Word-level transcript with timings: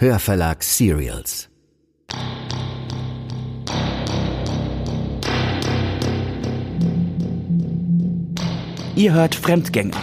Hörverlag 0.00 0.62
Serials. 0.62 1.50
Ihr 8.96 9.12
hört 9.12 9.34
Fremdgänger, 9.34 9.98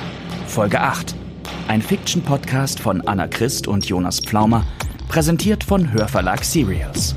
Folge 0.45 0.81
8. 0.81 1.15
Ein 1.67 1.81
Fiction-Podcast 1.81 2.79
von 2.79 3.07
Anna 3.07 3.27
Christ 3.27 3.67
und 3.67 3.87
Jonas 3.87 4.19
Pflaumer, 4.19 4.67
präsentiert 5.09 5.63
von 5.63 5.91
Hörverlag 5.91 6.43
Serials. 6.43 7.15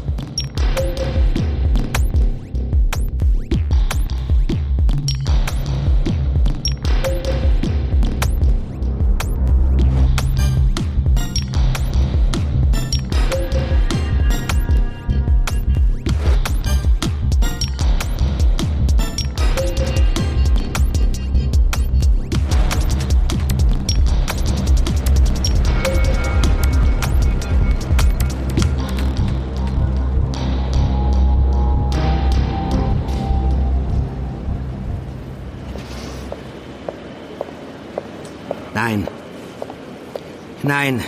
Nein. 40.71 41.03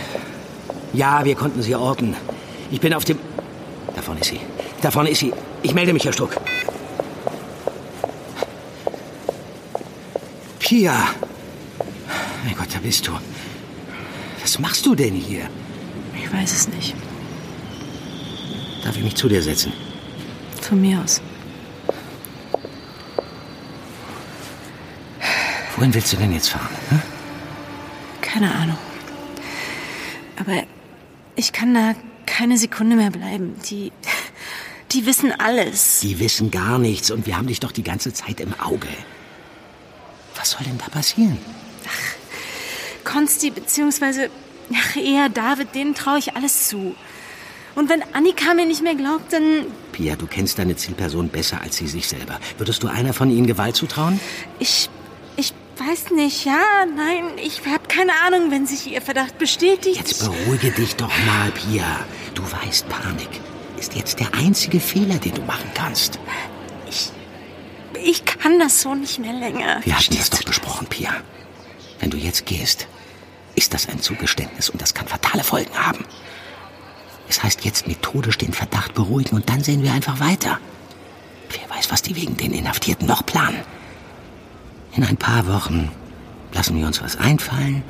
Ja, 0.91 1.23
wir 1.23 1.35
konnten 1.35 1.61
sie 1.61 1.73
orten. 1.73 2.17
Ich 2.69 2.81
bin 2.81 2.93
auf 2.93 3.05
dem... 3.05 3.17
Da 3.95 4.01
vorne 4.01 4.19
ist 4.19 4.27
sie. 4.27 4.41
Da 4.81 4.91
vorne 4.91 5.09
ist 5.09 5.19
sie. 5.19 5.31
Ich 5.61 5.73
melde 5.73 5.93
mich, 5.93 6.03
Herr 6.03 6.11
Stuck. 6.11 6.35
Pia. 10.59 10.97
Mein 12.43 12.55
Gott, 12.57 12.67
da 12.73 12.79
bist 12.79 13.07
du. 13.07 13.13
Was 14.41 14.59
machst 14.59 14.85
du 14.85 14.95
denn 14.95 15.13
hier? 15.13 15.43
Ich 16.13 16.33
weiß 16.33 16.51
es 16.51 16.67
nicht. 16.67 16.93
Darf 18.83 18.97
ich 18.97 19.03
mich 19.05 19.15
zu 19.15 19.29
dir 19.29 19.41
setzen? 19.41 19.71
Von 20.59 20.81
mir 20.81 20.99
aus. 21.01 21.21
Wohin 25.77 25.93
willst 25.93 26.11
du 26.11 26.17
denn 26.17 26.33
jetzt 26.33 26.49
fahren? 26.49 26.75
Hm? 26.89 27.01
Keine 28.19 28.53
Ahnung. 28.53 28.77
Aber 30.39 30.63
ich 31.35 31.51
kann 31.51 31.73
da 31.73 31.95
keine 32.25 32.57
Sekunde 32.57 32.95
mehr 32.95 33.11
bleiben. 33.11 33.55
Die, 33.69 33.91
die 34.91 35.05
wissen 35.05 35.31
alles. 35.31 35.99
Die 36.01 36.19
wissen 36.19 36.51
gar 36.51 36.79
nichts 36.79 37.11
und 37.11 37.25
wir 37.25 37.37
haben 37.37 37.47
dich 37.47 37.59
doch 37.59 37.71
die 37.71 37.83
ganze 37.83 38.13
Zeit 38.13 38.39
im 38.39 38.53
Auge. 38.59 38.87
Was 40.35 40.51
soll 40.51 40.61
denn 40.65 40.77
da 40.77 40.89
passieren? 40.89 41.37
Konsti 43.03 43.51
beziehungsweise 43.51 44.29
ach, 44.73 44.95
eher 44.95 45.29
David, 45.29 45.75
denen 45.75 45.93
traue 45.93 46.19
ich 46.19 46.35
alles 46.35 46.67
zu. 46.67 46.95
Und 47.75 47.89
wenn 47.89 48.03
Annika 48.13 48.53
mir 48.53 48.65
nicht 48.65 48.83
mehr 48.83 48.95
glaubt, 48.95 49.33
dann 49.33 49.65
Pia, 49.91 50.15
du 50.15 50.27
kennst 50.27 50.59
deine 50.59 50.75
Zielperson 50.75 51.29
besser 51.29 51.61
als 51.61 51.77
sie 51.77 51.87
sich 51.87 52.07
selber. 52.07 52.39
Würdest 52.57 52.83
du 52.83 52.87
einer 52.87 53.13
von 53.13 53.31
ihnen 53.31 53.47
Gewalt 53.47 53.75
zutrauen? 53.75 54.19
ich 54.59 54.89
weiß 55.79 56.11
nicht. 56.11 56.45
Ja, 56.45 56.85
nein, 56.95 57.37
ich 57.37 57.65
habe 57.65 57.87
keine 57.87 58.13
Ahnung, 58.25 58.51
wenn 58.51 58.65
sich 58.65 58.91
ihr 58.91 59.01
Verdacht 59.01 59.37
bestätigt. 59.37 59.97
Jetzt 59.97 60.19
beruhige 60.19 60.71
dich 60.71 60.95
doch 60.95 61.11
mal, 61.25 61.51
Pia. 61.51 61.99
Du 62.33 62.43
weißt, 62.43 62.87
Panik 62.89 63.41
ist 63.77 63.95
jetzt 63.95 64.19
der 64.19 64.33
einzige 64.33 64.79
Fehler, 64.79 65.17
den 65.17 65.35
du 65.35 65.41
machen 65.41 65.69
kannst. 65.73 66.19
ich 68.05 68.25
kann 68.25 68.59
das 68.59 68.81
so 68.81 68.95
nicht 68.95 69.19
mehr 69.19 69.33
länger. 69.33 69.81
Wir 69.83 69.97
hatten 69.97 70.15
das 70.17 70.29
doch 70.29 70.43
besprochen, 70.43 70.87
Pia. 70.87 71.13
Wenn 71.99 72.09
du 72.09 72.17
jetzt 72.17 72.45
gehst, 72.45 72.87
ist 73.55 73.73
das 73.73 73.87
ein 73.87 74.01
Zugeständnis 74.01 74.69
und 74.69 74.81
das 74.81 74.93
kann 74.93 75.07
fatale 75.07 75.43
Folgen 75.43 75.73
haben. 75.77 76.05
Es 77.29 77.43
heißt 77.43 77.63
jetzt 77.65 77.87
methodisch 77.87 78.37
den 78.37 78.53
Verdacht 78.53 78.93
beruhigen 78.93 79.35
und 79.35 79.49
dann 79.49 79.63
sehen 79.63 79.83
wir 79.83 79.93
einfach 79.93 80.19
weiter. 80.19 80.59
Wer 81.49 81.75
weiß, 81.75 81.91
was 81.91 82.01
die 82.01 82.15
wegen 82.15 82.35
den 82.35 82.53
Inhaftierten 82.53 83.07
noch 83.07 83.25
planen. 83.25 83.63
In 84.95 85.03
ein 85.03 85.17
paar 85.17 85.47
Wochen 85.47 85.91
lassen 86.53 86.77
wir 86.77 86.85
uns 86.85 87.01
was 87.01 87.17
einfallen, 87.17 87.83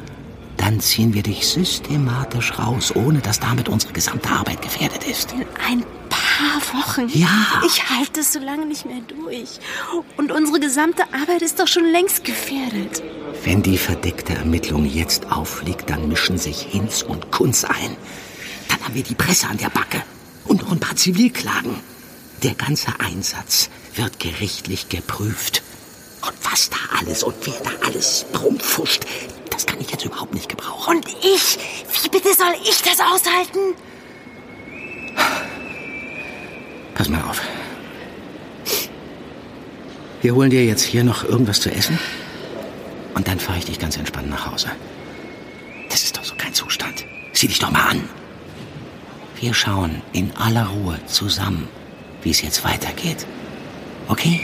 dann 0.58 0.80
ziehen 0.80 1.14
wir 1.14 1.24
dich 1.24 1.46
systematisch 1.48 2.58
raus, 2.58 2.96
ohne 2.96 3.20
dass 3.20 3.40
damit 3.40 3.68
unsere 3.68 3.92
gesamte 3.92 4.30
Arbeit 4.30 4.62
gefährdet 4.62 5.04
ist. 5.04 5.34
In 5.34 5.46
ein 5.68 5.84
paar 6.10 6.62
Wochen. 6.74 7.10
Ja. 7.10 7.62
Ich 7.66 7.90
halte 7.90 8.22
es 8.22 8.32
so 8.32 8.40
lange 8.40 8.66
nicht 8.66 8.86
mehr 8.86 9.02
durch. 9.02 9.60
Und 10.16 10.32
unsere 10.32 10.60
gesamte 10.60 11.04
Arbeit 11.14 11.42
ist 11.42 11.60
doch 11.60 11.68
schon 11.68 11.86
längst 11.86 12.24
gefährdet. 12.24 13.04
Wenn 13.44 13.62
die 13.62 13.78
verdeckte 13.78 14.36
Ermittlung 14.36 14.86
jetzt 14.86 15.32
auffliegt, 15.32 15.90
dann 15.90 16.08
mischen 16.08 16.38
sich 16.38 16.62
Hinz 16.62 17.02
und 17.02 17.32
Kunz 17.32 17.66
ein. 17.66 17.98
Dann 18.70 18.82
haben 18.84 18.96
wir 18.96 19.04
die 19.04 19.16
Presse 19.16 19.48
an 19.48 19.58
der 19.58 19.70
Backe 19.70 20.02
und 20.46 20.62
noch 20.62 20.72
ein 20.72 20.80
paar 20.80 20.96
Zivilklagen. 20.96 21.76
Der 22.44 22.54
ganze 22.54 23.00
Einsatz 23.00 23.70
wird 23.96 24.20
gerichtlich 24.20 24.88
geprüft. 24.90 25.63
Und 26.26 26.34
was 26.52 26.70
da 26.70 26.78
alles 27.00 27.24
und 27.24 27.36
wer 27.46 27.60
da 27.64 27.86
alles 27.86 28.26
rumfuscht, 28.42 29.04
das 29.50 29.66
kann 29.66 29.80
ich 29.82 29.92
jetzt 29.92 30.06
überhaupt 30.06 30.34
nicht 30.34 30.50
gebrauchen. 30.50 30.98
Und 30.98 31.08
ich? 31.22 31.58
Wie 32.02 32.10
bitte 32.10 32.34
soll 32.34 32.54
ich 32.64 32.82
das 32.82 33.00
aushalten? 33.00 33.76
Pass 36.96 37.10
mal 37.10 37.22
auf. 37.24 37.42
Wir 40.22 40.34
holen 40.36 40.50
dir 40.50 40.64
jetzt 40.64 40.84
hier 40.84 41.04
noch 41.04 41.26
irgendwas 41.26 41.60
zu 41.60 41.70
essen 41.70 42.00
und 43.14 43.28
dann 43.28 43.40
fahre 43.40 43.58
ich 43.58 43.66
dich 43.66 43.78
ganz 43.80 43.98
entspannt 43.98 44.30
nach 44.30 44.50
Hause. 44.50 44.70
Das 45.90 46.04
ist 46.04 46.16
doch 46.16 46.24
so 46.24 46.36
kein 46.36 46.54
Zustand. 46.54 47.04
Sieh 47.34 47.48
dich 47.48 47.60
doch 47.60 47.72
mal 47.72 47.88
an. 47.90 48.08
Wir 49.36 49.54
schauen 49.54 50.02
in 50.14 50.32
aller 50.38 50.68
Ruhe 50.68 50.98
zusammen, 51.08 51.68
wie 52.22 52.32
es 52.32 52.42
jetzt 52.42 52.64
weitergeht. 52.64 53.26
Okay? 54.08 54.40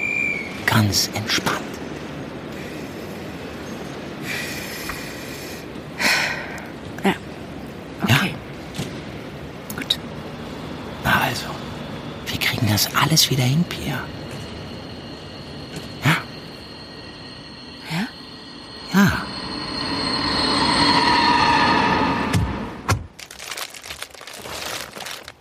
Ganz 0.65 1.09
entspannt. 1.13 1.61
Ja. 7.05 7.13
Ja? 8.07 8.15
Okay. 8.15 8.35
Gut. 9.77 9.99
Na 11.05 11.21
also, 11.21 11.45
wir 12.27 12.39
kriegen 12.39 12.67
das 12.67 12.93
alles 13.09 13.29
wieder 13.31 13.43
hin, 13.43 13.63
Pia. 13.63 13.99
Ja? 16.05 16.17
Ja? 17.91 18.07
Ja. 18.93 19.25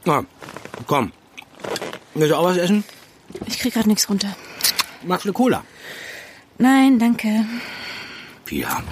Na, 0.06 0.24
komm. 0.86 1.12
Willst 2.14 2.30
du 2.30 2.36
auch 2.36 2.44
was 2.44 2.56
essen? 2.56 2.84
Ich 3.44 3.58
krieg 3.58 3.74
gerade 3.74 3.88
nichts 3.88 4.08
runter. 4.08 4.34
Magst 5.02 5.26
du 5.26 5.28
eine 5.28 5.34
Cola? 5.34 5.62
Nein, 6.56 6.98
danke. 6.98 7.44
Pia, 8.46 8.82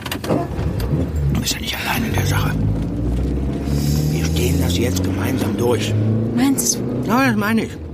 du 1.33 1.41
bist 1.41 1.55
ja 1.55 1.61
nicht 1.61 1.77
allein 1.79 2.05
in 2.05 2.13
der 2.13 2.27
Sache. 2.27 2.55
Wir 4.11 4.25
stehen 4.27 4.61
das 4.61 4.77
jetzt 4.77 5.03
gemeinsam 5.03 5.57
durch. 5.57 5.95
Meinst 6.35 6.75
du? 6.75 7.05
Ja, 7.07 7.27
das 7.27 7.37
meine 7.37 7.65
ich. 7.65 7.86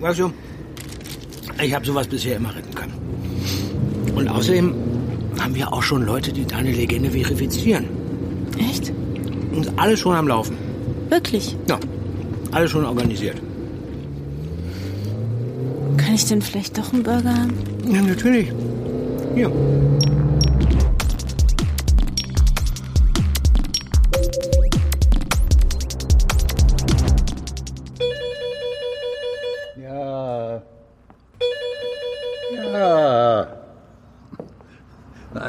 Weißt 0.00 0.18
du, 0.18 0.30
ich 1.62 1.74
habe 1.74 1.86
sowas 1.86 2.06
bisher 2.06 2.36
immer 2.36 2.54
retten 2.54 2.74
können. 2.74 2.92
Und 4.14 4.28
außerdem 4.28 4.74
haben 5.40 5.54
wir 5.54 5.72
auch 5.72 5.82
schon 5.82 6.04
Leute, 6.04 6.32
die 6.32 6.44
deine 6.44 6.72
Legende 6.72 7.10
verifizieren. 7.10 7.86
Echt? 8.58 8.92
Und 9.52 9.78
alles 9.78 10.00
schon 10.00 10.14
am 10.14 10.28
Laufen. 10.28 10.56
Wirklich? 11.08 11.56
Ja, 11.68 11.78
alles 12.52 12.70
schon 12.70 12.84
organisiert. 12.84 13.36
Kann 15.96 16.14
ich 16.14 16.26
denn 16.26 16.42
vielleicht 16.42 16.76
doch 16.76 16.92
einen 16.92 17.02
Burger 17.02 17.34
haben? 17.34 17.54
Ja, 17.90 18.02
natürlich. 18.02 18.52
Hier. 19.34 19.50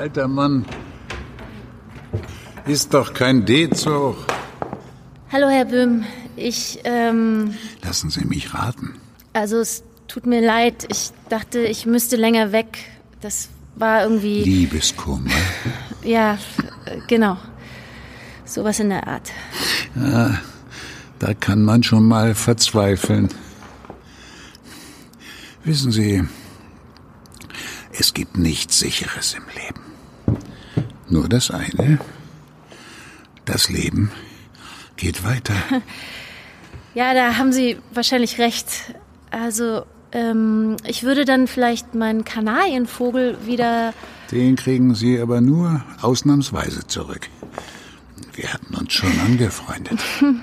Alter 0.08 0.30
Mann. 0.30 0.66
Ist 2.66 2.94
doch 2.94 3.14
kein 3.14 3.46
D-Zug. 3.46 4.16
Hallo, 5.34 5.50
Herr 5.50 5.66
Böhm. 5.66 6.06
Ich, 6.38 6.80
ähm, 6.86 7.54
Lassen 7.84 8.10
Sie 8.10 8.24
mich 8.24 8.54
raten. 8.54 9.02
also 9.34 9.58
es 9.58 9.84
tut 10.08 10.26
mir 10.26 10.40
leid. 10.40 10.88
Ich 10.90 11.12
dachte, 11.28 11.60
ich 11.60 11.86
müsste 11.86 12.16
länger 12.16 12.54
weg. 12.54 12.86
Das 13.20 13.50
war 13.76 14.04
irgendwie, 14.04 14.44
Liebeskummer. 14.44 15.30
ja, 16.04 16.38
genau. 17.10 17.38
Sowas 18.46 18.80
in 18.80 18.88
der 18.88 19.06
Art. 19.10 19.30
Da 21.20 21.34
kann 21.34 21.64
man 21.64 21.84
schon 21.84 22.08
mal 22.08 22.34
verzweifeln. 22.34 23.28
Wissen 25.66 25.92
Sie, 25.92 26.24
es 27.92 28.14
gibt 28.14 28.38
nichts 28.38 28.80
Sicheres 28.80 29.34
im 29.34 29.44
Leben. 29.54 29.87
Nur 31.10 31.30
das 31.30 31.52
eine. 31.52 32.00
Das 33.46 33.70
Leben 33.70 34.12
geht 34.96 35.24
weiter. 35.24 35.56
Ja, 36.94 37.14
da 37.14 37.38
haben 37.38 37.54
Sie 37.54 37.78
wahrscheinlich 37.94 38.40
recht. 38.40 38.96
Also, 39.30 39.86
ähm, 40.14 40.78
ich 40.84 41.04
würde 41.04 41.26
dann 41.26 41.46
vielleicht 41.46 41.94
meinen 41.94 42.24
Kanarienvogel 42.26 43.38
wieder. 43.46 43.94
Den 44.32 44.56
kriegen 44.56 44.96
Sie 44.96 45.20
aber 45.20 45.40
nur 45.40 45.84
ausnahmsweise 46.02 46.88
zurück. 46.88 47.30
Wir 48.34 48.52
hatten 48.52 48.74
uns 48.74 48.94
schon 48.94 49.12
angefreundet. 49.20 50.00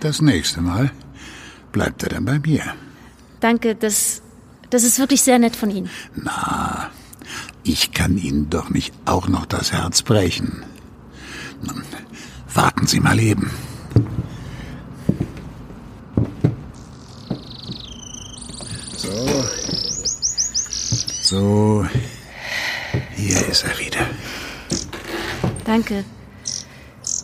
Das 0.00 0.20
nächste 0.22 0.60
Mal 0.60 0.90
bleibt 1.72 2.02
er 2.02 2.10
dann 2.10 2.24
bei 2.26 2.38
mir. 2.38 2.62
Danke, 3.40 3.74
das, 3.74 4.20
das 4.70 4.82
ist 4.82 4.98
wirklich 4.98 5.20
sehr 5.22 5.38
nett 5.38 5.56
von 5.56 5.70
Ihnen. 5.70 5.90
Na, 6.14 6.90
ich 7.62 7.92
kann 7.92 8.18
Ihnen 8.18 8.50
doch 8.50 8.70
nicht 8.70 8.92
auch 9.04 9.28
noch 9.28 9.46
das 9.46 9.72
Herz 9.72 10.02
brechen. 10.02 10.64
Nun, 11.62 11.82
Warten 12.54 12.86
Sie 12.86 13.00
mal 13.00 13.18
eben. 13.18 13.50
So. 18.96 19.44
So. 21.22 21.86
Hier 23.14 23.46
ist 23.46 23.64
er 23.64 23.78
wieder. 23.78 24.06
Danke. 25.64 26.04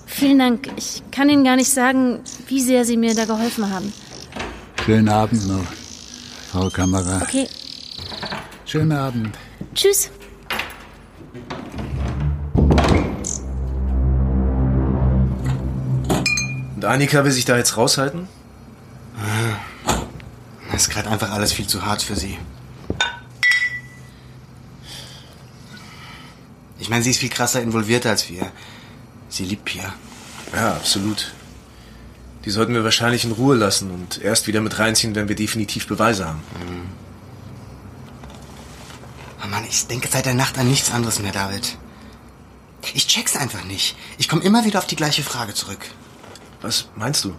Vielen 0.07 0.39
Dank. 0.39 0.69
Ich 0.77 1.03
kann 1.11 1.29
Ihnen 1.29 1.45
gar 1.45 1.57
nicht 1.57 1.71
sagen, 1.71 2.21
wie 2.47 2.61
sehr 2.61 2.85
Sie 2.85 2.97
mir 2.97 3.15
da 3.15 3.25
geholfen 3.25 3.71
haben. 3.71 3.93
Schönen 4.85 5.09
Abend 5.09 5.49
noch, 5.49 5.67
Frau 6.53 6.71
Kamera. 6.71 7.23
Okay, 7.23 7.49
Schönen 8.65 8.93
Abend. 8.93 9.37
Tschüss. 9.75 10.11
Und 16.75 16.85
Annika 16.85 17.25
will 17.25 17.33
sich 17.33 17.45
da 17.45 17.57
jetzt 17.57 17.77
raushalten? 17.77 18.29
Das 20.71 20.83
ist 20.83 20.91
gerade 20.91 21.09
einfach 21.09 21.31
alles 21.31 21.53
viel 21.53 21.67
zu 21.67 21.87
hart 21.87 22.03
für 22.03 22.17
sie. 22.17 22.39
Ich 26.79 26.91
meine, 26.91 27.03
sie 27.03 27.11
ist 27.11 27.19
viel 27.19 27.31
krasser 27.31 27.63
involviert 27.63 28.07
als 28.07 28.29
wir. 28.29 28.53
Sie 29.29 29.45
liebt 29.45 29.65
Pia. 29.65 29.95
Ja, 30.55 30.75
absolut. 30.75 31.33
Die 32.45 32.51
sollten 32.51 32.75
wir 32.75 32.85
wahrscheinlich 32.85 33.25
in 33.25 33.33
Ruhe 33.33 33.57
lassen 33.57 33.91
und 33.91 34.23
erst 34.23 34.47
wieder 34.47 34.61
mit 34.61 34.79
reinziehen, 34.79 35.15
wenn 35.15 35.29
wir 35.29 35.35
definitiv 35.35 35.89
Beweise 35.89 36.29
haben. 36.29 36.43
Oh 36.55 37.06
Mann, 39.57 39.65
ich 39.71 39.87
denke 39.87 40.07
seit 40.07 40.27
der 40.27 40.35
Nacht 40.35 40.59
an 40.59 40.69
nichts 40.69 40.91
anderes 40.91 41.19
mehr, 41.19 41.33
David. 41.33 41.79
Ich 42.93 43.07
check's 43.07 43.37
einfach 43.37 43.65
nicht. 43.65 43.97
Ich 44.19 44.29
komme 44.29 44.43
immer 44.43 44.67
wieder 44.67 44.79
auf 44.79 44.87
die 44.87 44.97
gleiche 44.97 45.23
Frage 45.23 45.55
zurück. 45.55 45.79
Was 46.61 46.89
meinst 46.95 47.25
du? 47.25 47.35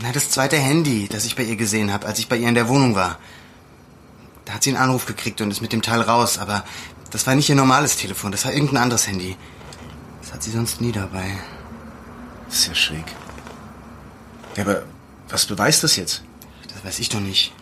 Na, 0.00 0.10
das 0.10 0.28
zweite 0.30 0.56
Handy, 0.56 1.06
das 1.06 1.24
ich 1.24 1.36
bei 1.36 1.44
ihr 1.44 1.54
gesehen 1.54 1.92
habe, 1.92 2.04
als 2.04 2.18
ich 2.18 2.28
bei 2.28 2.36
ihr 2.36 2.48
in 2.48 2.56
der 2.56 2.66
Wohnung 2.66 2.96
war. 2.96 3.16
Da 4.44 4.54
hat 4.54 4.64
sie 4.64 4.70
einen 4.70 4.82
Anruf 4.82 5.06
gekriegt 5.06 5.40
und 5.40 5.52
ist 5.52 5.60
mit 5.60 5.72
dem 5.72 5.82
Teil 5.82 6.00
raus, 6.00 6.38
aber 6.38 6.64
das 7.12 7.28
war 7.28 7.36
nicht 7.36 7.48
ihr 7.48 7.54
normales 7.54 7.96
Telefon, 7.96 8.32
das 8.32 8.44
war 8.44 8.52
irgendein 8.52 8.82
anderes 8.82 9.06
Handy. 9.06 9.36
Das 10.20 10.32
hat 10.32 10.42
sie 10.42 10.50
sonst 10.50 10.80
nie 10.80 10.90
dabei. 10.90 11.30
Das 12.48 12.58
ist 12.58 12.66
ja 12.66 12.74
schräg. 12.74 13.04
Ja, 14.56 14.64
aber 14.64 14.82
was 15.28 15.46
beweist 15.46 15.84
das 15.84 15.94
jetzt? 15.94 16.22
Das 16.74 16.84
weiß 16.84 16.98
ich 16.98 17.08
doch 17.08 17.20
nicht. 17.20 17.52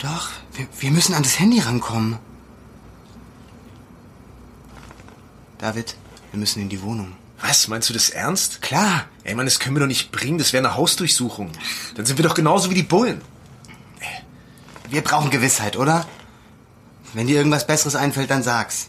Doch, 0.00 0.30
wir, 0.54 0.66
wir 0.80 0.90
müssen 0.90 1.14
an 1.14 1.22
das 1.22 1.38
Handy 1.38 1.60
rankommen. 1.60 2.18
David, 5.58 5.94
wir 6.30 6.40
müssen 6.40 6.62
in 6.62 6.70
die 6.70 6.82
Wohnung. 6.82 7.12
Was, 7.42 7.68
meinst 7.68 7.88
du 7.88 7.92
das 7.92 8.10
ernst? 8.10 8.62
Klar. 8.62 9.06
Ey, 9.24 9.34
Mann, 9.34 9.46
das 9.46 9.60
können 9.60 9.76
wir 9.76 9.80
doch 9.80 9.86
nicht 9.86 10.10
bringen. 10.10 10.38
Das 10.38 10.52
wäre 10.52 10.66
eine 10.66 10.76
Hausdurchsuchung. 10.76 11.52
Dann 11.94 12.06
sind 12.06 12.18
wir 12.18 12.24
doch 12.24 12.34
genauso 12.34 12.70
wie 12.70 12.74
die 12.74 12.82
Bullen. 12.82 13.20
Wir 14.88 15.02
brauchen 15.02 15.30
Gewissheit, 15.30 15.76
oder? 15.76 16.06
Wenn 17.12 17.26
dir 17.26 17.36
irgendwas 17.36 17.66
Besseres 17.66 17.94
einfällt, 17.94 18.30
dann 18.30 18.42
sag's. 18.42 18.88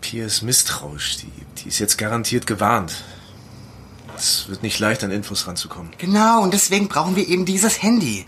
Pia 0.00 0.24
ist 0.24 0.42
misstrauisch. 0.42 1.18
Die, 1.18 1.32
die 1.58 1.68
ist 1.68 1.78
jetzt 1.80 1.98
garantiert 1.98 2.46
gewarnt. 2.46 3.04
Es 4.18 4.48
wird 4.48 4.62
nicht 4.64 4.78
leicht, 4.80 5.04
an 5.04 5.12
Infos 5.12 5.46
ranzukommen. 5.46 5.92
Genau, 5.98 6.42
und 6.42 6.52
deswegen 6.52 6.88
brauchen 6.88 7.14
wir 7.14 7.28
eben 7.28 7.44
dieses 7.44 7.82
Handy. 7.82 8.26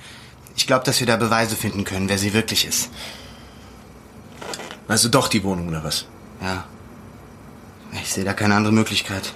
Ich 0.56 0.66
glaube, 0.66 0.84
dass 0.84 1.00
wir 1.00 1.06
da 1.06 1.16
Beweise 1.16 1.56
finden 1.56 1.84
können, 1.84 2.08
wer 2.08 2.19
sie 2.19 2.32
wirklich 2.32 2.64
ist. 2.64 2.90
Also 4.87 5.08
doch 5.08 5.28
die 5.28 5.42
Wohnung 5.42 5.69
oder 5.69 5.82
was? 5.82 6.06
Ja. 6.40 6.64
Ich 7.92 8.12
sehe 8.12 8.25
da 8.25 8.32
keine 8.32 8.54
andere 8.54 8.72
Möglichkeit. 8.72 9.34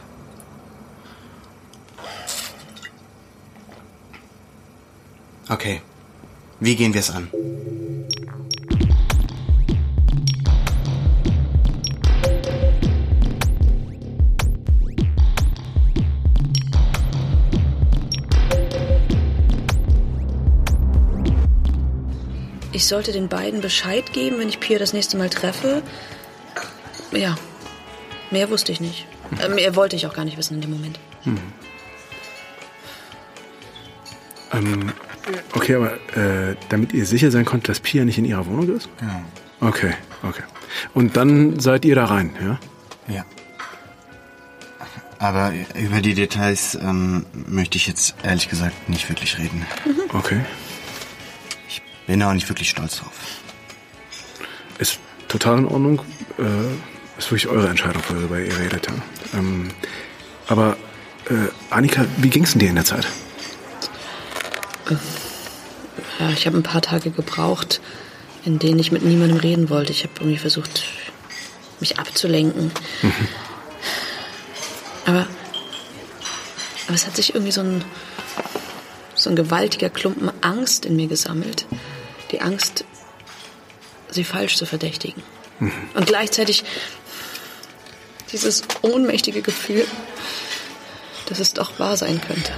Okay. 5.48 5.82
Wie 6.60 6.76
gehen 6.76 6.94
wir 6.94 7.00
es 7.00 7.10
an? 7.10 7.28
Ich 22.74 22.86
sollte 22.86 23.12
den 23.12 23.28
beiden 23.28 23.60
Bescheid 23.60 24.12
geben, 24.12 24.40
wenn 24.40 24.48
ich 24.48 24.58
Pia 24.58 24.80
das 24.80 24.92
nächste 24.92 25.16
Mal 25.16 25.30
treffe. 25.30 25.80
Ja, 27.12 27.36
mehr 28.32 28.50
wusste 28.50 28.72
ich 28.72 28.80
nicht. 28.80 29.06
Äh, 29.40 29.48
mehr 29.48 29.76
wollte 29.76 29.94
ich 29.94 30.08
auch 30.08 30.12
gar 30.12 30.24
nicht 30.24 30.36
wissen 30.36 30.54
in 30.54 30.60
dem 30.60 30.70
Moment. 30.72 30.98
Ähm, 34.52 34.92
okay, 35.52 35.76
aber 35.76 35.92
äh, 36.16 36.56
damit 36.68 36.92
ihr 36.92 37.06
sicher 37.06 37.30
sein 37.30 37.44
konntet, 37.44 37.68
dass 37.68 37.78
Pia 37.78 38.04
nicht 38.04 38.18
in 38.18 38.24
ihrer 38.24 38.44
Wohnung 38.46 38.76
ist? 38.76 38.88
Genau. 38.98 39.22
Okay, 39.60 39.94
okay. 40.24 40.42
Und 40.94 41.16
dann 41.16 41.60
seid 41.60 41.84
ihr 41.84 41.94
da 41.94 42.06
rein, 42.06 42.34
ja? 42.42 42.58
Ja. 43.06 43.24
Aber 45.20 45.52
über 45.80 46.00
die 46.00 46.14
Details 46.14 46.74
ähm, 46.74 47.24
möchte 47.46 47.78
ich 47.78 47.86
jetzt 47.86 48.16
ehrlich 48.24 48.48
gesagt 48.48 48.88
nicht 48.88 49.08
wirklich 49.08 49.38
reden. 49.38 49.64
Okay. 50.12 50.40
Bin 52.06 52.22
auch 52.22 52.32
nicht 52.32 52.48
wirklich 52.48 52.68
stolz 52.68 52.98
drauf. 52.98 53.12
Ist 54.78 54.98
total 55.28 55.58
in 55.58 55.66
Ordnung. 55.66 56.02
Äh, 56.38 57.18
ist 57.18 57.30
wirklich 57.30 57.48
eure 57.48 57.68
Entscheidung, 57.68 58.02
worüber 58.08 58.38
ihr 58.38 58.58
redet, 58.58 58.86
ja. 58.86 59.38
Ähm, 59.38 59.70
aber, 60.48 60.76
äh, 61.30 61.48
Annika, 61.70 62.04
wie 62.18 62.28
ging's 62.28 62.52
denn 62.52 62.60
dir 62.60 62.68
in 62.68 62.74
der 62.74 62.84
Zeit? 62.84 63.06
Ja, 66.18 66.30
ich 66.30 66.46
habe 66.46 66.56
ein 66.56 66.62
paar 66.62 66.82
Tage 66.82 67.10
gebraucht, 67.10 67.80
in 68.44 68.58
denen 68.58 68.78
ich 68.78 68.92
mit 68.92 69.02
niemandem 69.02 69.38
reden 69.38 69.70
wollte. 69.70 69.92
Ich 69.92 70.02
habe 70.02 70.12
irgendwie 70.18 70.38
versucht, 70.38 70.84
mich 71.80 71.98
abzulenken. 71.98 72.70
Aber, 75.06 75.26
aber 76.86 76.94
es 76.94 77.06
hat 77.06 77.16
sich 77.16 77.34
irgendwie 77.34 77.52
so 77.52 77.60
ein, 77.60 77.84
so 79.14 79.30
ein 79.30 79.36
gewaltiger 79.36 79.90
Klumpen 79.90 80.30
Angst 80.40 80.86
in 80.86 80.96
mir 80.96 81.08
gesammelt. 81.08 81.66
Die 82.34 82.40
Angst, 82.40 82.84
sie 84.10 84.24
falsch 84.24 84.56
zu 84.56 84.66
verdächtigen. 84.66 85.22
Und 85.94 86.06
gleichzeitig 86.08 86.64
dieses 88.32 88.64
ohnmächtige 88.82 89.40
Gefühl, 89.40 89.86
dass 91.26 91.38
es 91.38 91.52
doch 91.52 91.78
wahr 91.78 91.96
sein 91.96 92.20
könnte. 92.20 92.52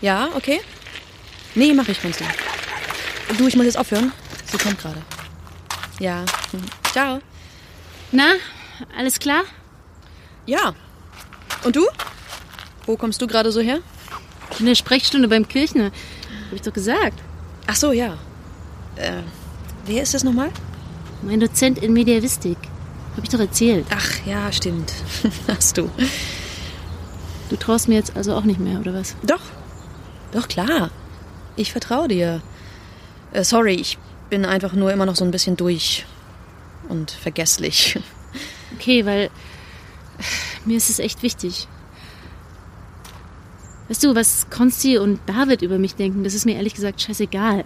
Ja, 0.00 0.30
okay. 0.34 0.60
Nee, 1.54 1.72
mach 1.74 1.86
ich, 1.86 2.02
kannst 2.02 2.18
du. 2.18 2.24
Du, 3.38 3.46
ich 3.46 3.54
muss 3.54 3.66
jetzt 3.66 3.78
aufhören. 3.78 4.10
Sie 4.50 4.58
kommt 4.58 4.80
gerade. 4.80 5.00
Ja. 6.00 6.24
hm. 6.50 6.64
Ciao. 6.90 7.20
Na, 8.10 8.34
alles 8.96 9.18
klar? 9.18 9.42
Ja. 10.46 10.74
Und 11.64 11.76
du? 11.76 11.86
Wo 12.86 12.96
kommst 12.96 13.20
du 13.20 13.26
gerade 13.26 13.50
so 13.52 13.60
her? 13.60 13.80
In 14.58 14.66
der 14.66 14.74
Sprechstunde 14.74 15.28
beim 15.28 15.48
Kirchner. 15.48 15.90
Hab 16.46 16.52
ich 16.52 16.62
doch 16.62 16.72
gesagt. 16.72 17.20
Ach 17.66 17.76
so, 17.76 17.92
ja. 17.92 18.18
Äh, 18.96 19.22
wer 19.84 20.02
ist 20.02 20.14
das 20.14 20.24
nochmal? 20.24 20.50
Mein 21.22 21.40
Dozent 21.40 21.78
in 21.78 21.92
Mediavistik. 21.92 22.58
Hab 23.16 23.24
ich 23.24 23.30
doch 23.30 23.40
erzählt. 23.40 23.86
Ach, 23.90 24.26
ja, 24.26 24.52
stimmt. 24.52 24.92
Hast 25.48 25.78
du. 25.78 25.90
Du 27.48 27.56
traust 27.56 27.88
mir 27.88 27.94
jetzt 27.94 28.16
also 28.16 28.34
auch 28.34 28.44
nicht 28.44 28.60
mehr, 28.60 28.78
oder 28.80 28.94
was? 28.94 29.16
Doch. 29.22 29.40
Doch, 30.32 30.48
klar. 30.48 30.90
Ich 31.56 31.72
vertraue 31.72 32.08
dir. 32.08 32.42
Äh, 33.32 33.44
sorry, 33.44 33.74
ich 33.74 33.98
bin 34.30 34.44
einfach 34.44 34.72
nur 34.72 34.92
immer 34.92 35.06
noch 35.06 35.16
so 35.16 35.24
ein 35.24 35.30
bisschen 35.30 35.56
durch 35.56 36.04
und 36.88 37.10
vergesslich. 37.10 37.98
Okay, 38.76 39.04
weil 39.04 39.30
mir 40.64 40.76
ist 40.76 40.90
es 40.90 40.98
echt 40.98 41.22
wichtig. 41.22 41.68
Weißt 43.88 44.02
du, 44.02 44.14
was 44.14 44.48
Konsti 44.50 44.98
und 44.98 45.20
David 45.26 45.62
über 45.62 45.78
mich 45.78 45.94
denken, 45.94 46.24
das 46.24 46.34
ist 46.34 46.44
mir 46.44 46.56
ehrlich 46.56 46.74
gesagt 46.74 47.00
scheißegal. 47.00 47.64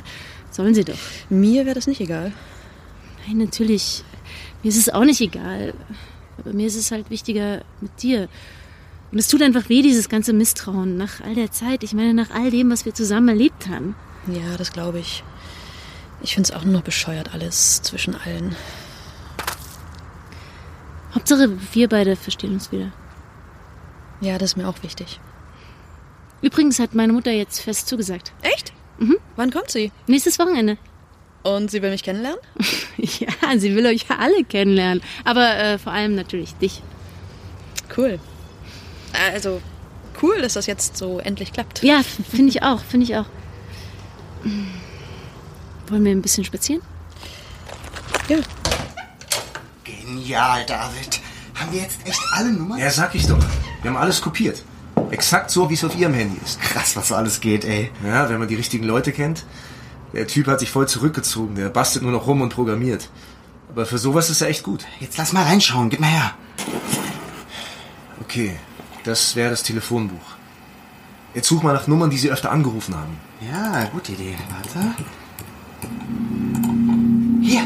Sollen 0.51 0.75
sie 0.75 0.85
doch. 0.85 0.99
Mir 1.29 1.65
wäre 1.65 1.75
das 1.75 1.87
nicht 1.87 2.01
egal. 2.01 2.33
Nein, 3.27 3.39
natürlich. 3.39 4.05
Mir 4.63 4.69
ist 4.69 4.77
es 4.77 4.89
auch 4.89 5.05
nicht 5.05 5.21
egal. 5.21 5.73
Aber 6.39 6.53
mir 6.53 6.67
ist 6.67 6.77
es 6.77 6.91
halt 6.91 7.11
wichtiger 7.11 7.63
mit 7.81 8.03
dir. 8.03 8.29
Und 9.13 9.19
es 9.19 9.29
tut 9.29 9.43
einfach 9.43 9.69
weh, 9.69 9.83
dieses 9.83 10.09
ganze 10.09 10.33
Misstrauen 10.33 10.97
nach 10.97 11.21
all 11.21 11.35
der 11.35 11.51
Zeit. 11.51 11.83
Ich 11.83 11.95
meine, 11.95 12.15
nach 12.15 12.31
all 12.31 12.51
dem, 12.51 12.71
was 12.71 12.85
wir 12.85 12.95
zusammen 12.95 13.29
erlebt 13.29 13.69
haben. 13.69 13.95
Ja, 14.27 14.57
das 14.57 14.73
glaube 14.73 14.99
ich. 14.99 15.25
Ich 16.23 16.35
finde 16.35 16.51
es 16.51 16.57
auch 16.57 16.65
nur 16.65 16.75
noch 16.75 16.83
bescheuert 16.83 17.33
alles 17.33 17.83
zwischen 17.83 18.15
allen. 18.15 18.55
Hauptsache, 21.15 21.51
wir 21.73 21.89
beide 21.89 22.17
verstehen 22.17 22.53
uns 22.53 22.71
wieder. 22.73 22.93
Ja, 24.21 24.39
das 24.39 24.53
ist 24.53 24.57
mir 24.57 24.69
auch 24.69 24.83
wichtig. 24.83 25.21
Übrigens 26.43 26.79
hat 26.79 26.95
meine 26.95 27.13
Mutter 27.13 27.33
jetzt 27.33 27.61
fest 27.61 27.89
zugesagt. 27.89 28.33
Echt? 28.43 28.73
Mhm. 28.99 29.17
Wann 29.37 29.51
kommt 29.51 29.71
sie? 29.71 29.93
Nächstes 30.07 30.39
Wochenende. 30.39 30.79
Und 31.43 31.71
sie 31.71 31.81
will 31.81 31.91
mich 31.91 32.03
kennenlernen? 32.03 32.41
ja, 32.97 33.29
sie 33.57 33.75
will 33.75 33.87
euch 33.87 34.07
alle 34.11 34.45
kennenlernen. 34.45 35.03
Aber 35.25 35.57
äh, 35.57 35.79
vor 35.79 35.93
allem 35.93 36.15
natürlich 36.15 36.55
dich. 36.55 36.83
Cool. 37.97 38.19
Also, 39.33 39.61
cool, 40.23 40.41
dass 40.43 40.55
das 40.55 40.67
jetzt 40.67 40.97
so 40.97 41.19
endlich 41.19 41.53
klappt. 41.53 41.83
Ja, 41.83 42.03
finde 42.03 42.51
ich 42.51 42.63
auch, 42.63 42.81
finde 42.83 43.05
ich 43.05 43.17
auch. 43.17 43.27
Wollen 45.89 46.05
wir 46.05 46.13
ein 46.13 46.23
bisschen 46.23 46.45
spazieren? 46.45 46.83
Ja. 48.29 48.39
Genial, 50.11 50.65
David. 50.67 51.21
Haben 51.55 51.73
wir 51.73 51.83
jetzt 51.83 51.99
echt 52.05 52.21
alle 52.33 52.51
Nummern? 52.51 52.79
Ja, 52.79 52.91
sag 52.91 53.15
ich 53.15 53.27
doch. 53.27 53.39
Wir 53.83 53.91
haben 53.91 53.97
alles 53.97 54.21
kopiert. 54.21 54.65
Exakt 55.11 55.51
so, 55.51 55.71
wie 55.71 55.75
es 55.75 55.85
auf 55.85 55.97
ihrem 55.97 56.15
Handy 56.15 56.37
ist. 56.45 56.61
Krass, 56.61 56.97
was 56.97 57.09
so 57.09 57.15
alles 57.15 57.41
geht, 57.41 57.65
ey. 57.65 57.91
Ja, 58.05 58.29
wenn 58.29 58.39
man 58.39 58.49
die 58.49 58.57
richtigen 58.57 58.85
Leute 58.85 59.13
kennt. 59.13 59.45
Der 60.13 60.27
Typ 60.27 60.49
hat 60.49 60.59
sich 60.61 60.71
voll 60.71 60.89
zurückgezogen. 60.89 61.55
Der 61.55 61.69
bastelt 61.69 62.03
nur 62.03 62.11
noch 62.13 62.27
rum 62.27 62.41
und 62.41 62.53
programmiert. 62.53 63.09
Aber 63.69 63.87
für 63.87 63.99
sowas 63.99 64.31
ist 64.31 64.41
er 64.41 64.49
echt 64.49 64.65
gut. 64.65 64.85
Jetzt 64.99 65.17
lass 65.17 65.33
mal 65.33 65.45
reinschauen. 65.45 65.91
Gib 65.91 66.01
mal 66.01 66.11
her. 66.11 66.35
Okay, 68.23 68.57
das 69.05 69.37
wäre 69.37 69.51
das 69.51 69.63
Telefonbuch. 69.63 70.35
Jetzt 71.35 71.47
such 71.47 71.63
mal 71.63 71.75
nach 71.75 71.87
Nummern, 71.87 72.11
die 72.11 72.19
Sie 72.19 72.33
öfter 72.33 72.51
angerufen 72.51 72.97
haben. 72.97 73.17
Ja, 73.41 73.85
gute 73.93 74.13
Idee. 74.13 74.35
Warte. 74.51 74.95
Hier. 77.43 77.63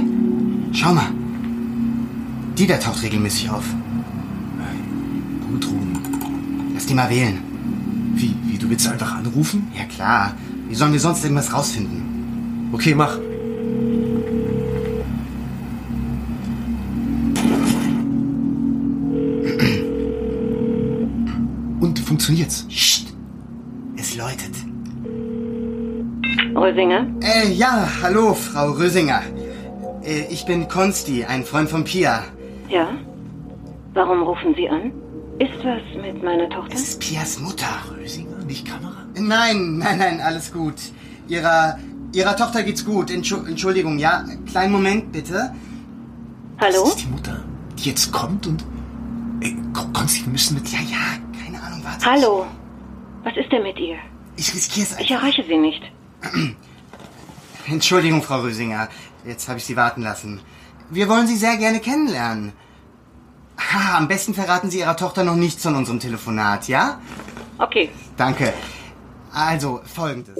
Schau 0.72 0.92
mal. 0.92 1.23
Die 2.58 2.66
da 2.68 2.76
taucht 2.76 3.02
regelmäßig 3.02 3.50
auf. 3.50 3.64
Gudrun. 5.50 5.98
Lass 6.72 6.86
die 6.86 6.94
mal 6.94 7.10
wählen. 7.10 7.38
Wie, 8.14 8.34
wie, 8.44 8.58
du 8.58 8.70
willst 8.70 8.86
einfach 8.86 9.16
anrufen? 9.16 9.72
Ja, 9.76 9.84
klar. 9.84 10.36
Wie 10.68 10.74
sollen 10.74 10.92
wir 10.92 11.00
sonst 11.00 11.24
irgendwas 11.24 11.52
rausfinden? 11.52 12.70
Okay, 12.72 12.94
mach. 12.94 13.18
Und 21.80 21.98
funktioniert's? 21.98 22.66
Psst. 22.68 23.14
Es 23.96 24.16
läutet. 24.16 24.54
Rösinger? 26.54 27.06
Äh, 27.20 27.52
ja, 27.52 27.88
hallo, 28.00 28.34
Frau 28.34 28.72
Rösinger. 28.72 29.22
Äh, 30.04 30.26
ich 30.30 30.46
bin 30.46 30.68
Konsti, 30.68 31.24
ein 31.24 31.44
Freund 31.44 31.68
von 31.68 31.84
Pia. 31.84 32.24
Ja? 32.74 32.88
Warum 33.94 34.22
rufen 34.22 34.52
Sie 34.56 34.68
an? 34.68 34.92
Ist 35.38 35.58
was 35.64 35.82
mit 36.02 36.22
meiner 36.24 36.48
Tochter? 36.50 36.72
Das 36.72 36.80
ist 36.82 37.00
Pias 37.00 37.38
Mutter. 37.38 37.68
Rösinger, 37.96 38.38
nicht 38.44 38.66
Kamera? 38.66 39.04
Nein, 39.14 39.78
nein, 39.78 39.98
nein, 39.98 40.20
alles 40.20 40.52
gut. 40.52 40.74
Ihrer, 41.28 41.78
ihrer 42.12 42.36
Tochter 42.36 42.64
geht's 42.64 42.84
gut. 42.84 43.12
Entschu 43.12 43.36
Entschuldigung, 43.46 43.98
ja? 43.98 44.24
Kleinen 44.50 44.72
Moment, 44.72 45.12
bitte. 45.12 45.54
Hallo? 46.60 46.80
Das 46.82 46.88
ist 46.96 47.02
die 47.04 47.08
Mutter, 47.16 47.44
die 47.78 47.88
jetzt 47.90 48.10
kommt 48.12 48.46
und... 48.48 48.64
Komm, 49.72 49.92
Konsti, 49.92 50.24
wir 50.24 50.32
müssen 50.32 50.54
mit... 50.54 50.66
Ja, 50.68 50.80
ja, 50.80 51.04
keine 51.44 51.62
Ahnung, 51.62 51.80
warte. 51.84 52.04
Hallo? 52.06 52.46
Was 53.22 53.36
ist 53.36 53.50
denn 53.52 53.62
mit 53.62 53.78
ihr? 53.78 53.98
Ich 54.36 54.52
riskiere 54.52 54.86
es 54.86 54.92
Ich 54.98 55.12
einfach. 55.12 55.22
erreiche 55.22 55.44
sie 55.44 55.58
nicht. 55.58 55.82
Entschuldigung, 57.68 58.20
Frau 58.22 58.40
Rösinger. 58.40 58.88
Jetzt 59.24 59.48
habe 59.48 59.58
ich 59.58 59.64
Sie 59.64 59.76
warten 59.76 60.02
lassen. 60.02 60.40
Wir 60.90 61.08
wollen 61.08 61.26
Sie 61.28 61.36
sehr 61.36 61.56
gerne 61.56 61.78
kennenlernen. 61.80 62.52
Ha, 63.74 63.96
am 63.98 64.06
besten 64.06 64.34
verraten 64.34 64.70
Sie 64.70 64.78
Ihrer 64.78 64.96
Tochter 64.96 65.24
noch 65.24 65.34
nichts 65.34 65.60
von 65.64 65.74
unserem 65.74 65.98
Telefonat, 65.98 66.68
ja? 66.68 67.00
Okay. 67.58 67.90
Danke. 68.16 68.52
Also, 69.32 69.80
folgendes. 69.84 70.38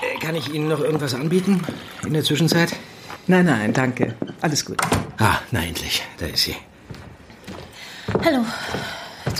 Äh, 0.00 0.18
Kann 0.20 0.36
ich 0.36 0.52
Ihnen 0.54 0.68
noch 0.68 0.78
irgendwas 0.78 1.14
anbieten 1.14 1.60
in 2.06 2.12
der 2.12 2.22
Zwischenzeit? 2.22 2.76
Nein, 3.26 3.46
nein, 3.46 3.72
danke. 3.72 4.14
Alles 4.40 4.64
gut. 4.64 4.80
Ah, 5.18 5.38
na 5.50 5.64
endlich, 5.64 6.02
da 6.18 6.26
ist 6.26 6.44
sie. 6.44 6.54
Hallo. 8.24 8.44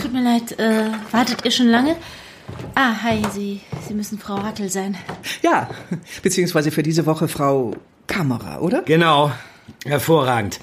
Tut 0.00 0.12
mir 0.12 0.22
leid, 0.22 0.58
äh, 0.58 0.90
wartet 1.12 1.44
ihr 1.44 1.50
schon 1.52 1.68
lange? 1.68 1.96
Ah, 2.74 2.92
hi, 3.02 3.22
Sie, 3.32 3.60
Sie 3.88 3.94
müssen 3.94 4.18
Frau 4.18 4.34
Rackel 4.34 4.68
sein. 4.68 4.98
Ja, 5.42 5.70
beziehungsweise 6.22 6.70
für 6.70 6.82
diese 6.82 7.06
Woche 7.06 7.26
Frau 7.26 7.74
Kamera, 8.06 8.58
oder? 8.58 8.82
Genau, 8.82 9.32
hervorragend. 9.86 10.60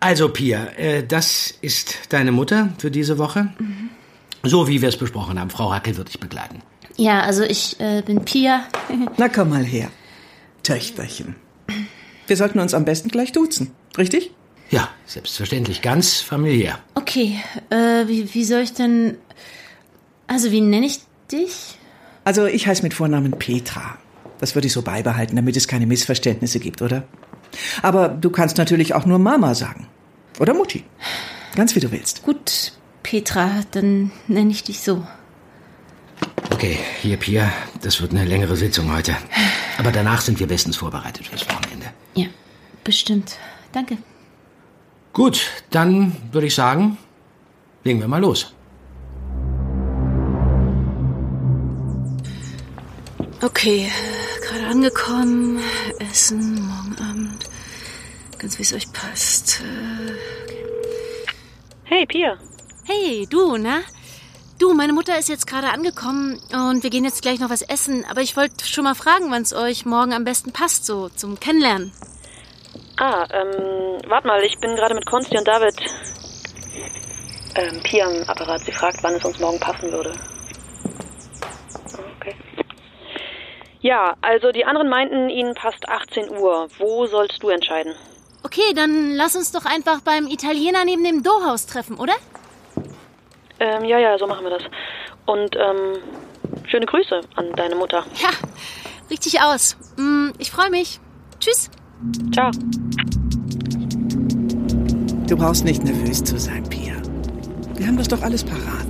Also 0.00 0.30
Pia, 0.30 0.68
äh, 0.78 1.06
das 1.06 1.52
ist 1.60 1.98
deine 2.08 2.32
Mutter 2.32 2.70
für 2.78 2.90
diese 2.90 3.18
Woche. 3.18 3.52
So 4.42 4.68
wie 4.68 4.80
wir 4.80 4.88
es 4.88 4.96
besprochen 4.96 5.38
haben. 5.38 5.50
Frau 5.50 5.68
Rackel 5.68 5.98
wird 5.98 6.08
dich 6.08 6.18
begleiten. 6.18 6.62
Ja, 6.96 7.20
also 7.20 7.42
ich 7.42 7.78
äh, 7.78 8.02
bin 8.02 8.24
Pia. 8.24 8.64
Na 9.18 9.28
komm 9.28 9.50
mal 9.50 9.64
her. 9.64 9.90
Töchterchen. 10.62 11.36
Wir 12.26 12.36
sollten 12.38 12.58
uns 12.58 12.72
am 12.72 12.86
besten 12.86 13.10
gleich 13.10 13.32
duzen, 13.32 13.72
richtig? 13.98 14.30
Ja, 14.70 14.88
selbstverständlich, 15.04 15.82
ganz 15.82 16.22
familiär. 16.22 16.78
Okay, 16.94 17.38
äh, 17.68 18.08
wie, 18.08 18.32
wie 18.32 18.44
soll 18.44 18.62
ich 18.62 18.72
denn... 18.72 19.18
Also, 20.26 20.50
wie 20.50 20.62
nenne 20.62 20.86
ich 20.86 21.00
dich? 21.30 21.76
Also 22.24 22.46
ich 22.46 22.66
heiße 22.66 22.82
mit 22.82 22.94
Vornamen 22.94 23.32
Petra. 23.32 23.98
Das 24.38 24.54
würde 24.54 24.66
ich 24.66 24.72
so 24.72 24.82
beibehalten, 24.82 25.36
damit 25.36 25.56
es 25.56 25.68
keine 25.68 25.86
Missverständnisse 25.86 26.58
gibt, 26.60 26.82
oder? 26.82 27.04
Aber 27.82 28.08
du 28.08 28.30
kannst 28.30 28.58
natürlich 28.58 28.94
auch 28.94 29.06
nur 29.06 29.18
Mama 29.18 29.54
sagen. 29.54 29.86
Oder 30.38 30.54
Mutti. 30.54 30.84
Ganz 31.54 31.74
wie 31.76 31.80
du 31.80 31.92
willst. 31.92 32.22
Gut, 32.22 32.72
Petra, 33.02 33.50
dann 33.72 34.10
nenne 34.26 34.50
ich 34.50 34.64
dich 34.64 34.80
so. 34.80 35.06
Okay, 36.52 36.78
hier 37.00 37.16
Pia, 37.16 37.52
das 37.82 38.00
wird 38.00 38.12
eine 38.12 38.24
längere 38.24 38.56
Sitzung 38.56 38.92
heute. 38.94 39.16
Aber 39.78 39.92
danach 39.92 40.20
sind 40.20 40.40
wir 40.40 40.46
bestens 40.46 40.76
vorbereitet 40.76 41.26
fürs 41.26 41.46
Wochenende. 41.48 41.86
Ja, 42.14 42.26
bestimmt. 42.84 43.36
Danke. 43.72 43.98
Gut, 45.12 45.50
dann 45.70 46.16
würde 46.30 46.46
ich 46.46 46.54
sagen, 46.54 46.96
legen 47.84 48.00
wir 48.00 48.08
mal 48.08 48.20
los. 48.20 48.54
Okay, 53.44 53.90
gerade 54.40 54.66
angekommen. 54.68 55.60
Essen, 55.98 56.64
morgen 56.64 56.96
Abend. 57.10 57.44
Ganz 58.38 58.56
wie 58.58 58.62
es 58.62 58.72
euch 58.72 58.92
passt. 58.92 59.60
Äh, 59.60 60.12
Hey, 61.84 62.06
Pia. 62.06 62.38
Hey, 62.84 63.26
du, 63.28 63.56
na? 63.56 63.80
Du, 64.60 64.72
meine 64.74 64.92
Mutter 64.92 65.18
ist 65.18 65.28
jetzt 65.28 65.48
gerade 65.48 65.70
angekommen 65.70 66.40
und 66.52 66.84
wir 66.84 66.90
gehen 66.90 67.04
jetzt 67.04 67.20
gleich 67.22 67.40
noch 67.40 67.50
was 67.50 67.62
essen. 67.62 68.04
Aber 68.08 68.20
ich 68.20 68.36
wollte 68.36 68.64
schon 68.64 68.84
mal 68.84 68.94
fragen, 68.94 69.30
wann 69.30 69.42
es 69.42 69.52
euch 69.52 69.84
morgen 69.84 70.12
am 70.12 70.22
besten 70.24 70.52
passt, 70.52 70.86
so 70.86 71.08
zum 71.08 71.40
Kennenlernen. 71.40 71.92
Ah, 72.96 73.26
ähm, 73.32 74.00
warte 74.06 74.28
mal, 74.28 74.42
ich 74.44 74.56
bin 74.60 74.76
gerade 74.76 74.94
mit 74.94 75.04
Konsti 75.04 75.36
und 75.36 75.48
David. 75.48 75.74
Ähm, 77.56 77.82
Pia 77.82 78.06
am 78.06 78.22
Apparat. 78.22 78.64
Sie 78.64 78.72
fragt, 78.72 79.02
wann 79.02 79.14
es 79.14 79.24
uns 79.24 79.40
morgen 79.40 79.58
passen 79.58 79.90
würde. 79.90 80.12
Ja, 83.82 84.14
also 84.20 84.52
die 84.52 84.64
anderen 84.64 84.88
meinten, 84.88 85.28
ihnen 85.28 85.54
passt 85.54 85.88
18 85.88 86.30
Uhr. 86.30 86.68
Wo 86.78 87.06
sollst 87.06 87.42
du 87.42 87.48
entscheiden? 87.48 87.94
Okay, 88.44 88.72
dann 88.74 89.10
lass 89.12 89.36
uns 89.36 89.52
doch 89.52 89.64
einfach 89.64 90.00
beim 90.00 90.26
Italiener 90.26 90.84
neben 90.84 91.04
dem 91.04 91.22
Dohaus 91.22 91.66
treffen, 91.66 91.96
oder? 91.98 92.14
Ähm, 93.60 93.84
ja, 93.84 93.98
ja, 93.98 94.18
so 94.18 94.26
machen 94.26 94.44
wir 94.44 94.50
das. 94.50 94.62
Und, 95.26 95.56
ähm, 95.56 95.98
schöne 96.66 96.86
Grüße 96.86 97.20
an 97.36 97.52
deine 97.56 97.74
Mutter. 97.76 98.04
Ja, 98.20 98.30
richtig 99.10 99.40
aus. 99.40 99.76
Mm, 99.96 100.30
Ich 100.38 100.50
freue 100.50 100.70
mich. 100.70 101.00
Tschüss. 101.40 101.70
Ciao. 102.32 102.50
Du 105.28 105.36
brauchst 105.36 105.64
nicht 105.64 105.82
nervös 105.84 106.22
zu 106.22 106.38
sein, 106.38 106.62
Pia. 106.68 106.94
Wir 107.76 107.86
haben 107.86 107.96
das 107.96 108.08
doch 108.08 108.22
alles 108.22 108.44
parat. 108.44 108.86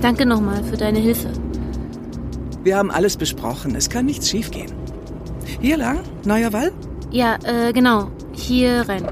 Danke 0.00 0.24
nochmal 0.24 0.62
für 0.64 0.76
deine 0.76 0.98
Hilfe. 0.98 1.30
Wir 2.62 2.76
haben 2.76 2.90
alles 2.90 3.16
besprochen. 3.16 3.74
Es 3.74 3.88
kann 3.88 4.06
nichts 4.06 4.28
schiefgehen. 4.28 4.72
Hier 5.60 5.76
lang? 5.76 6.00
Neuer 6.24 6.52
Wall? 6.52 6.72
Ja, 7.10 7.38
äh, 7.44 7.72
genau. 7.72 8.10
Hier 8.32 8.88
rein. 8.88 9.06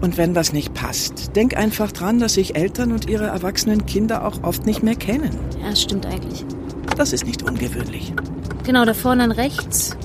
Und 0.00 0.16
wenn 0.16 0.34
was 0.34 0.52
nicht 0.52 0.74
passt, 0.74 1.34
denk 1.34 1.56
einfach 1.56 1.90
dran, 1.90 2.20
dass 2.20 2.34
sich 2.34 2.54
Eltern 2.54 2.92
und 2.92 3.08
ihre 3.08 3.26
erwachsenen 3.26 3.84
Kinder 3.86 4.24
auch 4.26 4.42
oft 4.42 4.64
nicht 4.64 4.82
mehr 4.82 4.94
kennen. 4.94 5.36
Ja, 5.60 5.70
das 5.70 5.82
stimmt 5.82 6.06
eigentlich. 6.06 6.44
Das 6.96 7.12
ist 7.12 7.26
nicht 7.26 7.42
ungewöhnlich. 7.42 8.12
Genau, 8.64 8.84
da 8.84 8.94
vorne 8.94 9.24
an 9.24 9.32
rechts. 9.32 9.96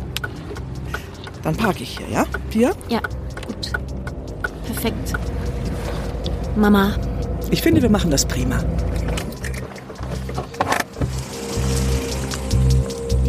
Dann 1.43 1.55
parke 1.55 1.83
ich 1.83 1.97
hier, 1.97 2.07
ja? 2.09 2.25
Pia? 2.49 2.71
Ja, 2.89 3.01
gut. 3.45 3.71
Perfekt. 4.65 5.13
Mama. 6.55 6.95
Ich 7.51 7.61
finde, 7.61 7.81
wir 7.81 7.89
machen 7.89 8.09
das 8.09 8.25
prima. 8.25 8.63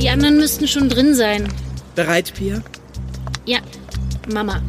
Die 0.05 0.11
anderen 0.11 0.37
müssten 0.37 0.69
schon 0.69 0.91
drin 0.91 1.15
sein. 1.15 1.49
Bereit, 1.95 2.35
Pia? 2.35 2.61
Ja, 3.47 3.61
Mama. 4.31 4.61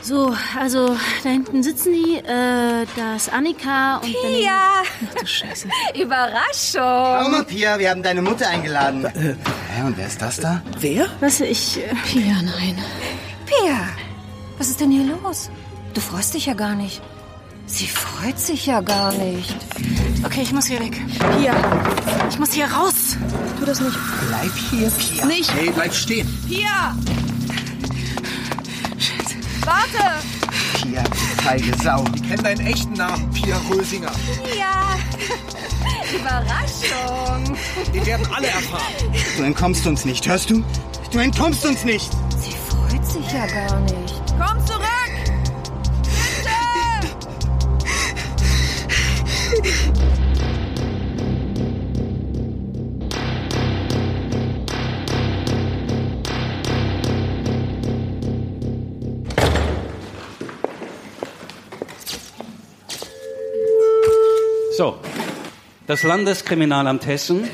So, 0.00 0.32
also 0.56 0.96
da 1.24 1.28
hinten 1.28 1.64
sitzen 1.64 1.92
die. 1.92 2.18
Äh, 2.18 2.86
da 2.94 3.16
ist 3.16 3.32
Annika 3.32 3.96
und 3.96 4.04
Pia! 4.04 4.84
Ach 4.84 5.20
du 5.20 5.26
Scheiße. 5.26 5.66
Überraschung! 6.00 7.24
Schau 7.24 7.28
mal, 7.30 7.44
Pia, 7.44 7.80
wir 7.80 7.90
haben 7.90 8.04
deine 8.04 8.22
Mutter 8.22 8.48
eingeladen. 8.48 9.08
Hä, 9.08 9.82
und 9.84 9.98
wer 9.98 10.06
ist 10.06 10.22
das 10.22 10.36
da? 10.36 10.62
Wer? 10.78 11.08
Was, 11.18 11.40
ich... 11.40 11.78
Äh, 11.78 11.92
Pia, 12.06 12.34
nein. 12.42 12.78
Pia! 13.44 13.88
Was 14.56 14.68
ist 14.68 14.80
denn 14.80 14.92
hier 14.92 15.16
los? 15.20 15.50
Du 15.94 16.00
freust 16.00 16.32
dich 16.34 16.46
ja 16.46 16.54
gar 16.54 16.76
nicht. 16.76 17.02
Sie 17.66 17.88
freut 17.88 18.38
sich 18.38 18.66
ja 18.66 18.82
gar 18.82 19.12
nicht. 19.14 19.56
Okay, 20.24 20.42
ich 20.42 20.52
muss 20.52 20.66
hier 20.66 20.80
weg. 20.80 21.00
Hier. 21.38 21.54
Ich 22.28 22.38
muss 22.38 22.52
hier 22.52 22.66
raus. 22.66 23.16
Tu 23.58 23.64
das 23.64 23.80
nicht. 23.80 23.96
Bleib 24.28 24.52
hier, 24.70 24.90
Pia. 24.90 25.26
Nicht. 25.26 25.52
Hey, 25.54 25.70
bleib 25.74 25.94
stehen. 25.94 26.26
Pia! 26.48 26.96
Warte! 29.64 30.22
Pia, 30.80 31.02
feige 31.42 31.72
Sau. 31.82 32.04
Ich 32.14 32.22
kenne 32.22 32.42
deinen 32.42 32.66
echten 32.66 32.92
Namen, 32.92 33.30
Pia 33.32 33.56
Rösinger. 33.70 34.12
Pia! 34.44 34.96
Überraschung! 36.14 37.56
Den 37.92 38.06
werden 38.06 38.26
alle 38.32 38.46
erfahren. 38.48 38.82
Du 39.36 39.42
entkommst 39.42 39.86
uns 39.86 40.04
nicht, 40.04 40.26
hörst 40.28 40.50
du? 40.50 40.64
Du 41.10 41.18
entkommst 41.18 41.64
uns 41.64 41.84
nicht. 41.84 42.10
Sie 42.40 42.54
freut 42.68 43.04
sich 43.06 43.32
ja 43.32 43.46
gar 43.46 43.80
nicht. 43.80 44.25
So, 64.76 64.98
das 65.86 66.02
Landeskriminalamt 66.02 67.06
Hessen 67.06 67.48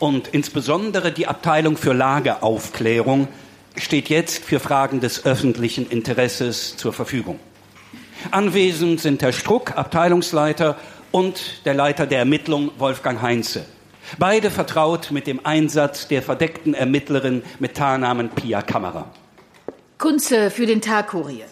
und 0.00 0.26
insbesondere 0.26 1.12
die 1.12 1.28
Abteilung 1.28 1.76
für 1.76 1.92
Lageaufklärung 1.92 3.28
steht 3.76 4.08
jetzt 4.08 4.44
für 4.44 4.58
Fragen 4.58 4.98
des 4.98 5.26
öffentlichen 5.26 5.88
Interesses 5.88 6.76
zur 6.76 6.92
Verfügung. 6.92 7.38
Anwesend 8.32 9.00
sind 9.00 9.22
Herr 9.22 9.32
Struck, 9.32 9.76
Abteilungsleiter, 9.76 10.76
und 11.12 11.64
der 11.66 11.74
Leiter 11.74 12.04
der 12.04 12.18
Ermittlung, 12.18 12.72
Wolfgang 12.78 13.22
Heinze. 13.22 13.64
Beide 14.18 14.50
vertraut 14.50 15.12
mit 15.12 15.28
dem 15.28 15.46
Einsatz 15.46 16.08
der 16.08 16.20
verdeckten 16.20 16.74
Ermittlerin 16.74 17.44
mit 17.60 17.76
Tarnamen 17.76 18.30
Pia 18.30 18.60
Kammerer. 18.60 19.08
Kunze 19.98 20.50
für 20.50 20.66
den 20.66 20.80
Tagkurier. 20.80 21.46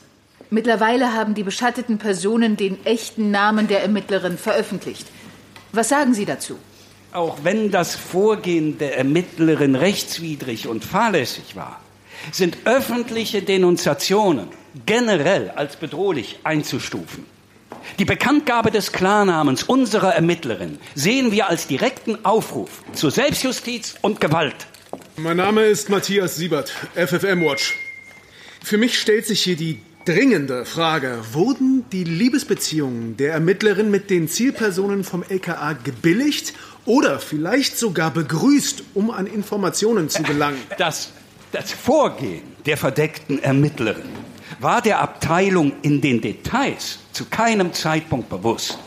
Mittlerweile 0.52 1.14
haben 1.14 1.32
die 1.32 1.44
beschatteten 1.44 1.96
Personen 1.96 2.58
den 2.58 2.84
echten 2.84 3.30
Namen 3.30 3.68
der 3.68 3.80
Ermittlerin 3.80 4.36
veröffentlicht. 4.36 5.06
Was 5.72 5.88
sagen 5.88 6.12
Sie 6.12 6.26
dazu? 6.26 6.58
Auch 7.14 7.38
wenn 7.42 7.70
das 7.70 7.96
Vorgehen 7.96 8.76
der 8.76 8.98
Ermittlerin 8.98 9.76
rechtswidrig 9.76 10.68
und 10.68 10.84
fahrlässig 10.84 11.56
war, 11.56 11.80
sind 12.32 12.58
öffentliche 12.66 13.40
Denunziationen 13.40 14.48
generell 14.84 15.48
als 15.56 15.76
bedrohlich 15.76 16.38
einzustufen. 16.44 17.24
Die 17.98 18.04
Bekanntgabe 18.04 18.70
des 18.70 18.92
Klarnamens 18.92 19.62
unserer 19.62 20.14
Ermittlerin 20.14 20.78
sehen 20.94 21.32
wir 21.32 21.48
als 21.48 21.66
direkten 21.66 22.26
Aufruf 22.26 22.82
zur 22.92 23.10
Selbstjustiz 23.10 23.94
und 24.02 24.20
Gewalt. 24.20 24.66
Mein 25.16 25.38
Name 25.38 25.62
ist 25.62 25.88
Matthias 25.88 26.36
Siebert, 26.36 26.74
FFM 26.94 27.42
Watch. 27.42 27.74
Für 28.62 28.76
mich 28.76 29.00
stellt 29.00 29.26
sich 29.26 29.42
hier 29.42 29.56
die 29.56 29.80
dringende 30.04 30.64
Frage, 30.64 31.18
wurden 31.32 31.84
die 31.92 32.04
Liebesbeziehungen 32.04 33.16
der 33.16 33.32
Ermittlerin 33.34 33.90
mit 33.90 34.10
den 34.10 34.28
Zielpersonen 34.28 35.04
vom 35.04 35.22
LKA 35.28 35.74
gebilligt 35.74 36.54
oder 36.84 37.18
vielleicht 37.18 37.78
sogar 37.78 38.10
begrüßt, 38.10 38.82
um 38.94 39.10
an 39.10 39.26
Informationen 39.26 40.08
zu 40.08 40.22
gelangen? 40.22 40.58
Das, 40.78 41.12
das 41.52 41.72
Vorgehen 41.72 42.42
der 42.66 42.76
verdeckten 42.76 43.42
Ermittlerin 43.42 44.08
war 44.60 44.82
der 44.82 45.00
Abteilung 45.00 45.72
in 45.82 46.00
den 46.00 46.20
Details 46.20 46.98
zu 47.12 47.24
keinem 47.26 47.72
Zeitpunkt 47.72 48.28
bewusst. 48.28 48.78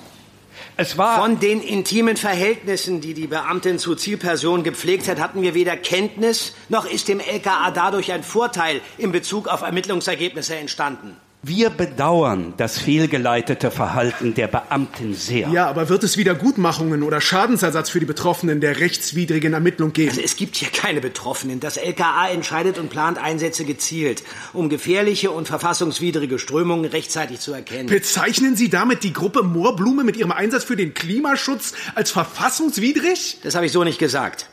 Es 0.77 0.97
war 0.97 1.21
Von 1.21 1.39
den 1.39 1.61
intimen 1.61 2.17
Verhältnissen, 2.17 2.99
die 2.99 3.13
die 3.13 3.27
Beamtin 3.27 3.79
zu 3.79 3.95
Zielpersonen 3.95 4.63
gepflegt 4.63 5.07
hat, 5.07 5.19
hatten 5.19 5.41
wir 5.41 5.53
weder 5.53 5.77
Kenntnis, 5.77 6.53
noch 6.67 6.85
ist 6.85 7.07
dem 7.07 7.21
LKA 7.21 7.71
dadurch 7.71 8.11
ein 8.11 8.23
Vorteil 8.23 8.81
in 8.97 9.13
Bezug 9.13 9.47
auf 9.47 9.61
Ermittlungsergebnisse 9.61 10.55
entstanden. 10.55 11.15
Wir 11.47 11.69
bedauern 11.69 12.55
das 12.57 12.79
fehlgeleitete 12.79 13.69
Verhalten 13.69 14.33
der 14.33 14.47
Beamtin 14.47 15.13
sehr. 15.13 15.47
Ja, 15.49 15.67
aber 15.67 15.89
wird 15.89 16.03
es 16.03 16.17
Wiedergutmachungen 16.17 17.03
oder 17.03 17.21
Schadensersatz 17.21 17.91
für 17.91 17.99
die 17.99 18.07
Betroffenen 18.07 18.61
der 18.61 18.79
rechtswidrigen 18.79 19.53
Ermittlung 19.53 19.93
geben? 19.93 20.09
Also 20.09 20.21
es 20.21 20.37
gibt 20.37 20.55
hier 20.55 20.69
keine 20.69 21.01
Betroffenen. 21.01 21.59
Das 21.59 21.77
LKA 21.77 22.29
entscheidet 22.29 22.79
und 22.79 22.89
plant 22.89 23.19
Einsätze 23.19 23.63
gezielt, 23.63 24.23
um 24.53 24.69
gefährliche 24.69 25.29
und 25.29 25.47
verfassungswidrige 25.47 26.39
Strömungen 26.39 26.85
rechtzeitig 26.85 27.41
zu 27.41 27.53
erkennen. 27.53 27.89
Bezeichnen 27.89 28.55
Sie 28.55 28.69
damit 28.69 29.03
die 29.03 29.13
Gruppe 29.13 29.43
Moorblume 29.43 30.03
mit 30.03 30.17
ihrem 30.17 30.31
Einsatz 30.31 30.63
für 30.63 30.75
den 30.75 30.95
Klimaschutz 30.95 31.73
als 31.93 32.09
verfassungswidrig? 32.09 33.37
Das 33.43 33.53
habe 33.53 33.67
ich 33.67 33.71
so 33.71 33.83
nicht 33.83 33.99
gesagt. 33.99 34.49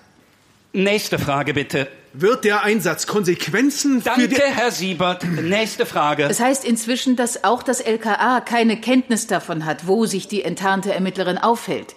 Nächste 0.75 1.19
Frage 1.19 1.55
bitte. 1.55 1.89
Wird 2.15 2.45
der 2.45 2.63
Einsatz 2.63 3.07
Konsequenzen 3.07 4.03
für 4.03 4.29
die... 4.29 4.35
Danke, 4.35 4.55
Herr 4.55 4.71
Siebert. 4.71 5.25
Nächste 5.25 5.87
Frage. 5.87 6.25
Es 6.25 6.41
heißt 6.41 6.63
inzwischen, 6.63 7.17
dass 7.17 7.43
auch 7.43 7.63
das 7.63 7.81
LKA 7.81 8.41
keine 8.41 8.79
Kenntnis 8.79 9.27
davon 9.27 9.65
hat, 9.65 9.87
wo 9.87 10.05
sich 10.05 10.29
die 10.29 10.43
enttarnte 10.43 10.93
Ermittlerin 10.93 11.39
aufhält. 11.39 11.95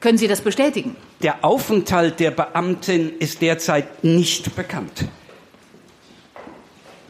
Können 0.00 0.16
Sie 0.16 0.26
das 0.26 0.40
bestätigen? 0.40 0.96
Der 1.22 1.44
Aufenthalt 1.44 2.18
der 2.18 2.30
Beamtin 2.30 3.12
ist 3.18 3.42
derzeit 3.42 4.02
nicht 4.02 4.56
bekannt. 4.56 5.04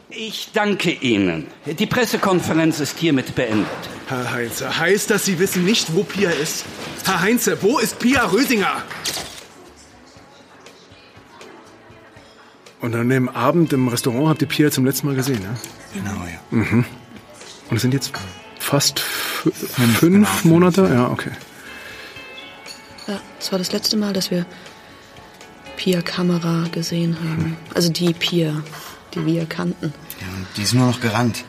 Ich 0.09 0.49
danke 0.53 0.91
Ihnen. 0.91 1.47
Die 1.65 1.87
Pressekonferenz 1.87 2.79
ist 2.81 2.99
hiermit 2.99 3.33
beendet. 3.33 3.67
Herr 4.07 4.31
Heinze, 4.31 4.77
heißt 4.77 5.09
das, 5.09 5.25
Sie 5.25 5.39
wissen 5.39 5.63
nicht, 5.65 5.95
wo 5.95 6.03
Pia 6.03 6.29
ist? 6.29 6.65
Herr 7.05 7.21
Heinze, 7.21 7.57
wo 7.61 7.79
ist 7.79 7.97
Pia 7.97 8.25
Rösinger? 8.25 8.83
Und 12.83 12.93
an 12.95 13.07
dem 13.07 13.29
Abend 13.29 13.71
im 13.71 13.87
Restaurant 13.87 14.27
habt 14.27 14.41
ihr 14.41 14.47
Pia 14.49 14.69
zum 14.69 14.83
letzten 14.83 15.07
Mal 15.07 15.15
gesehen, 15.15 15.41
ja? 15.41 15.55
Genau, 15.93 16.21
ja. 16.25 16.39
Mhm. 16.51 16.83
Und 17.69 17.75
es 17.77 17.81
sind 17.81 17.93
jetzt 17.93 18.11
fast 18.59 18.99
fünf 18.99 20.43
Monate? 20.43 20.91
Ja, 20.93 21.09
okay. 21.09 21.31
Ja, 23.07 23.21
das 23.39 23.53
war 23.53 23.57
das 23.57 23.71
letzte 23.71 23.95
Mal, 23.95 24.11
dass 24.11 24.31
wir 24.31 24.45
Pia 25.77 26.01
Kamera 26.01 26.67
gesehen 26.73 27.17
haben. 27.17 27.55
Also 27.73 27.89
die 27.89 28.11
Pia, 28.11 28.61
die 29.13 29.25
wir 29.25 29.45
kannten. 29.45 29.93
Ja, 30.19 30.27
und 30.35 30.47
die 30.57 30.63
ist 30.63 30.73
nur 30.73 30.87
noch 30.87 30.99
gerannt. 30.99 31.45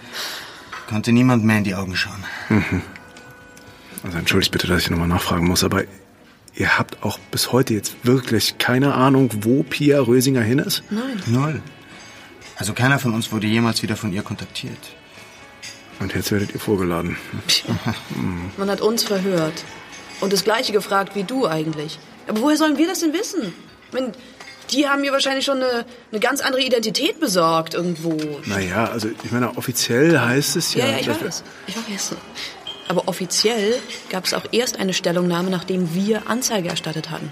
Konnte 0.88 1.10
niemand 1.10 1.44
mehr 1.44 1.58
in 1.58 1.64
die 1.64 1.74
Augen 1.74 1.96
schauen. 1.96 2.24
Mhm. 2.48 2.82
Also 4.04 4.18
entschuldigt 4.18 4.52
bitte, 4.52 4.68
dass 4.68 4.82
ich 4.82 4.90
nochmal 4.90 5.08
nachfragen 5.08 5.48
muss, 5.48 5.64
aber 5.64 5.82
ihr 6.56 6.78
habt 6.78 7.02
auch 7.02 7.18
bis 7.30 7.52
heute 7.52 7.74
jetzt 7.74 7.96
wirklich 8.04 8.58
keine 8.58 8.94
Ahnung, 8.94 9.30
wo 9.40 9.62
Pia 9.62 10.00
Rösinger 10.00 10.42
hin 10.42 10.58
ist? 10.58 10.82
Nein. 10.90 11.22
Null. 11.26 11.62
Also 12.56 12.72
keiner 12.72 12.98
von 12.98 13.14
uns 13.14 13.32
wurde 13.32 13.46
jemals 13.46 13.82
wieder 13.82 13.96
von 13.96 14.12
ihr 14.12 14.22
kontaktiert. 14.22 14.78
Und 16.00 16.14
jetzt 16.14 16.30
werdet 16.32 16.52
ihr 16.52 16.60
vorgeladen. 16.60 17.16
Man 18.56 18.70
hat 18.70 18.80
uns 18.80 19.04
verhört. 19.04 19.64
Und 20.20 20.32
das 20.32 20.44
Gleiche 20.44 20.72
gefragt 20.72 21.14
wie 21.14 21.24
du 21.24 21.46
eigentlich. 21.46 21.98
Aber 22.28 22.40
woher 22.40 22.56
sollen 22.56 22.78
wir 22.78 22.86
das 22.86 23.00
denn 23.00 23.12
wissen? 23.12 23.52
Ich 23.88 23.92
meine, 23.92 24.12
die 24.70 24.88
haben 24.88 25.02
mir 25.02 25.12
wahrscheinlich 25.12 25.44
schon 25.44 25.58
eine, 25.58 25.84
eine 26.10 26.20
ganz 26.20 26.40
andere 26.40 26.62
Identität 26.62 27.20
besorgt 27.20 27.74
irgendwo. 27.74 28.16
Naja, 28.46 28.86
also 28.86 29.08
ich 29.22 29.30
meine, 29.30 29.56
offiziell 29.56 30.18
heißt 30.18 30.56
es 30.56 30.74
ja... 30.74 30.86
Ja, 30.86 30.92
ja, 30.92 30.98
ich 31.00 31.08
weiß. 31.08 31.44
Ich 31.66 31.76
weiß. 31.76 32.14
Aber 32.88 33.08
offiziell 33.08 33.80
gab 34.10 34.24
es 34.24 34.34
auch 34.34 34.44
erst 34.52 34.78
eine 34.78 34.92
Stellungnahme, 34.92 35.50
nachdem 35.50 35.94
wir 35.94 36.28
Anzeige 36.28 36.68
erstattet 36.68 37.10
hatten. 37.10 37.30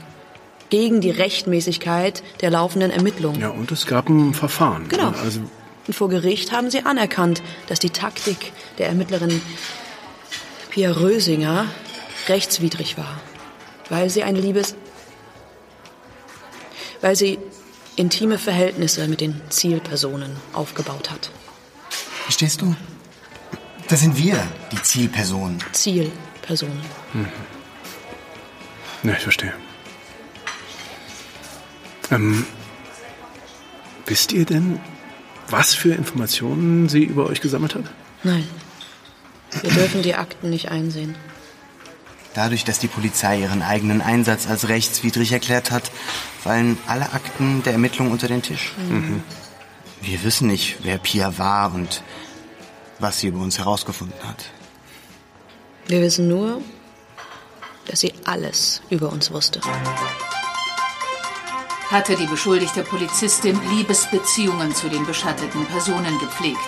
Gegen 0.71 1.01
die 1.01 1.11
Rechtmäßigkeit 1.11 2.23
der 2.41 2.51
laufenden 2.51 2.91
Ermittlungen. 2.91 3.41
Ja, 3.41 3.51
und 3.51 3.71
es 3.71 3.87
gab 3.87 4.09
ein 4.09 4.33
Verfahren. 4.33 4.89
Genau. 4.89 5.13
Also, 5.23 5.41
Und 5.87 5.95
vor 5.95 6.09
Gericht 6.09 6.53
haben 6.53 6.71
sie 6.71 6.87
anerkannt, 6.87 7.43
dass 7.67 7.79
die 7.79 7.91
Taktik 7.91 8.53
der 8.79 8.89
Ermittlerin 8.89 9.43
Pia 10.71 10.93
Rösinger 10.93 11.67
rechtswidrig 12.29 12.97
war. 12.97 13.21
Weil 13.91 14.09
sie 14.09 14.23
ein 14.23 14.37
Liebes... 14.37 14.75
Weil 17.03 17.17
sie 17.17 17.39
intime 17.97 18.39
Verhältnisse 18.39 19.07
mit 19.09 19.21
den 19.21 19.41
Zielpersonen 19.51 20.37
aufgebaut 20.53 21.11
hat. 21.11 21.31
Verstehst 21.91 22.63
du? 22.63 22.75
Das 23.93 24.01
sind 24.01 24.17
wir, 24.17 24.43
die 24.73 24.83
Zielpersonen. 24.83 25.59
Zielpersonen. 25.73 26.81
hm. 27.13 27.27
Ja, 29.03 29.13
ich 29.13 29.19
verstehe. 29.19 29.53
Ähm, 32.11 32.47
wisst 34.07 34.33
ihr 34.33 34.47
denn, 34.47 34.81
was 35.51 35.75
für 35.75 35.93
Informationen 35.93 36.89
sie 36.89 37.05
über 37.05 37.27
euch 37.27 37.43
gesammelt 37.43 37.75
hat? 37.75 37.85
Nein. 38.23 38.49
Wir 39.61 39.71
dürfen 39.71 40.01
die 40.01 40.15
Akten 40.15 40.49
nicht 40.49 40.71
einsehen. 40.71 41.15
Dadurch, 42.33 42.65
dass 42.65 42.79
die 42.79 42.89
Polizei 42.89 43.41
ihren 43.41 43.61
eigenen 43.61 44.01
Einsatz 44.01 44.47
als 44.47 44.71
rechtswidrig 44.71 45.33
erklärt 45.33 45.71
hat, 45.71 45.93
fallen 46.43 46.79
alle 46.87 47.13
Akten 47.13 47.63
der 47.63 47.75
Ermittlung 47.75 48.11
unter 48.11 48.27
den 48.27 48.41
Tisch. 48.41 48.73
Mhm. 48.89 49.23
Wir 50.01 50.25
wissen 50.25 50.49
nicht, 50.49 50.79
wer 50.83 50.97
Pia 50.97 51.37
war 51.37 51.75
und 51.75 52.03
was 53.03 53.19
sie 53.19 53.27
über 53.27 53.41
uns 53.41 53.59
herausgefunden 53.59 54.17
hat. 54.27 54.45
Wir 55.87 56.01
wissen 56.01 56.29
nur, 56.29 56.63
dass 57.87 58.01
sie 58.01 58.15
alles 58.25 58.81
über 58.89 59.11
uns 59.11 59.31
wusste. 59.33 59.61
Hatte 61.91 62.17
die 62.17 62.27
beschuldigte 62.27 62.83
Polizistin 62.85 63.61
Liebesbeziehungen 63.71 64.75
zu 64.75 64.89
den 64.89 65.05
beschatteten 65.05 65.67
Personen 65.67 66.19
gepflegt. 66.21 66.59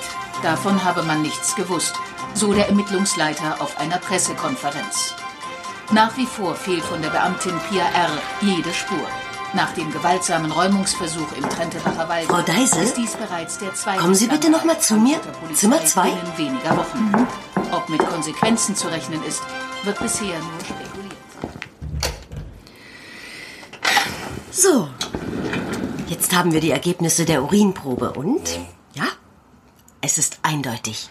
Davon 0.42 0.84
habe 0.84 1.02
man 1.04 1.22
nichts 1.22 1.54
gewusst, 1.54 1.94
so 2.34 2.52
der 2.52 2.68
Ermittlungsleiter 2.68 3.62
auf 3.62 3.78
einer 3.78 3.98
Pressekonferenz. 3.98 5.14
Nach 5.92 6.16
wie 6.16 6.26
vor 6.26 6.54
fehlt 6.56 6.82
von 6.82 7.00
der 7.00 7.10
Beamtin 7.10 7.58
Pia 7.70 7.84
R. 7.84 8.10
jede 8.42 8.74
Spur. 8.74 9.06
Nach 9.54 9.72
dem 9.72 9.92
gewaltsamen 9.92 10.50
Räumungsversuch 10.50 11.30
im 11.36 11.48
Trentebacher 11.48 12.08
Wald 12.08 12.26
Frau 12.26 12.42
Deisel? 12.42 12.82
ist 12.82 12.96
dies 12.96 13.14
bereits 13.14 13.58
der 13.58 13.72
zweite 13.74 14.00
Kommen 14.00 14.14
Sie 14.16 14.26
bitte 14.26 14.50
noch 14.50 14.64
mal 14.64 14.80
zu 14.80 14.96
mir? 14.96 15.20
Zimmer 15.54 15.84
zwei? 15.84 16.10
binnen 16.10 16.36
weniger 16.36 16.76
Wochen. 16.76 17.28
Ob 17.70 17.88
mit 17.88 18.04
Konsequenzen 18.04 18.74
zu 18.74 18.88
rechnen 18.88 19.22
ist, 19.22 19.42
wird 19.84 19.98
bisher 20.00 20.38
nur 20.40 20.60
spekuliert. 20.60 21.14
So. 24.50 24.88
Jetzt 26.08 26.34
haben 26.34 26.52
wir 26.52 26.60
die 26.60 26.72
Ergebnisse 26.72 27.24
der 27.24 27.44
Urinprobe 27.44 28.12
und? 28.12 28.58
Ja? 28.94 29.06
Es 30.00 30.18
ist 30.18 30.38
eindeutig. 30.42 31.08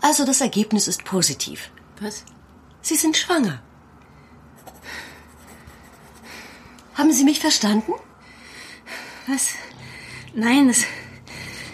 Also 0.00 0.26
das 0.26 0.40
Ergebnis 0.40 0.88
ist 0.88 1.04
positiv. 1.04 1.70
Was? 2.00 2.24
Sie 2.82 2.96
sind 2.96 3.16
schwanger. 3.16 3.60
Haben 6.98 7.12
Sie 7.12 7.22
mich 7.22 7.38
verstanden? 7.38 7.92
Was? 9.28 9.54
Nein, 10.34 10.66
das, 10.66 10.84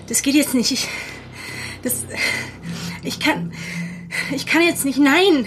das 0.07 0.21
geht 0.21 0.35
jetzt 0.35 0.53
nicht. 0.53 0.71
Ich, 0.71 0.87
das, 1.83 2.05
ich 3.03 3.21
kann, 3.21 3.55
ich 4.33 4.45
kann 4.45 4.61
jetzt 4.61 4.85
nicht. 4.85 4.99
Nein. 4.99 5.47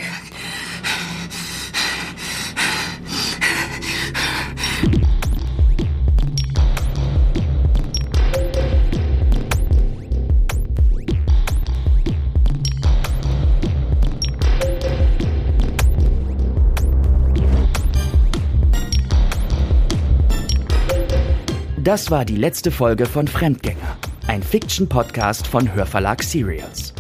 Das 21.88 22.12
war 22.12 22.26
die 22.26 22.36
letzte 22.36 22.70
Folge 22.70 23.06
von 23.06 23.30
Fremdgänger, 23.30 23.96
ein 24.28 24.44
Fiction-Podcast 24.44 25.48
von 25.48 25.74
Hörverlag 25.74 26.22
Serials. 26.22 26.94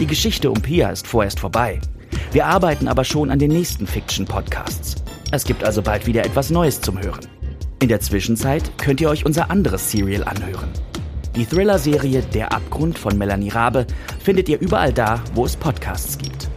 Die 0.00 0.06
Geschichte 0.06 0.50
um 0.50 0.62
Pia 0.62 0.88
ist 0.88 1.06
vorerst 1.06 1.38
vorbei. 1.38 1.78
Wir 2.32 2.46
arbeiten 2.46 2.88
aber 2.88 3.04
schon 3.04 3.30
an 3.30 3.38
den 3.38 3.50
nächsten 3.50 3.86
Fiction-Podcasts. 3.86 4.94
Es 5.30 5.44
gibt 5.44 5.62
also 5.62 5.82
bald 5.82 6.06
wieder 6.06 6.24
etwas 6.24 6.48
Neues 6.48 6.80
zum 6.80 6.98
Hören. 6.98 7.20
In 7.82 7.88
der 7.88 8.00
Zwischenzeit 8.00 8.78
könnt 8.78 9.02
ihr 9.02 9.10
euch 9.10 9.26
unser 9.26 9.50
anderes 9.50 9.90
Serial 9.90 10.24
anhören. 10.24 10.70
Die 11.36 11.44
Thriller-Serie 11.44 12.22
Der 12.32 12.52
Abgrund 12.52 12.98
von 12.98 13.18
Melanie 13.18 13.50
Rabe 13.50 13.86
findet 14.24 14.48
ihr 14.48 14.58
überall 14.58 14.94
da, 14.94 15.20
wo 15.34 15.44
es 15.44 15.54
Podcasts 15.54 16.16
gibt. 16.16 16.48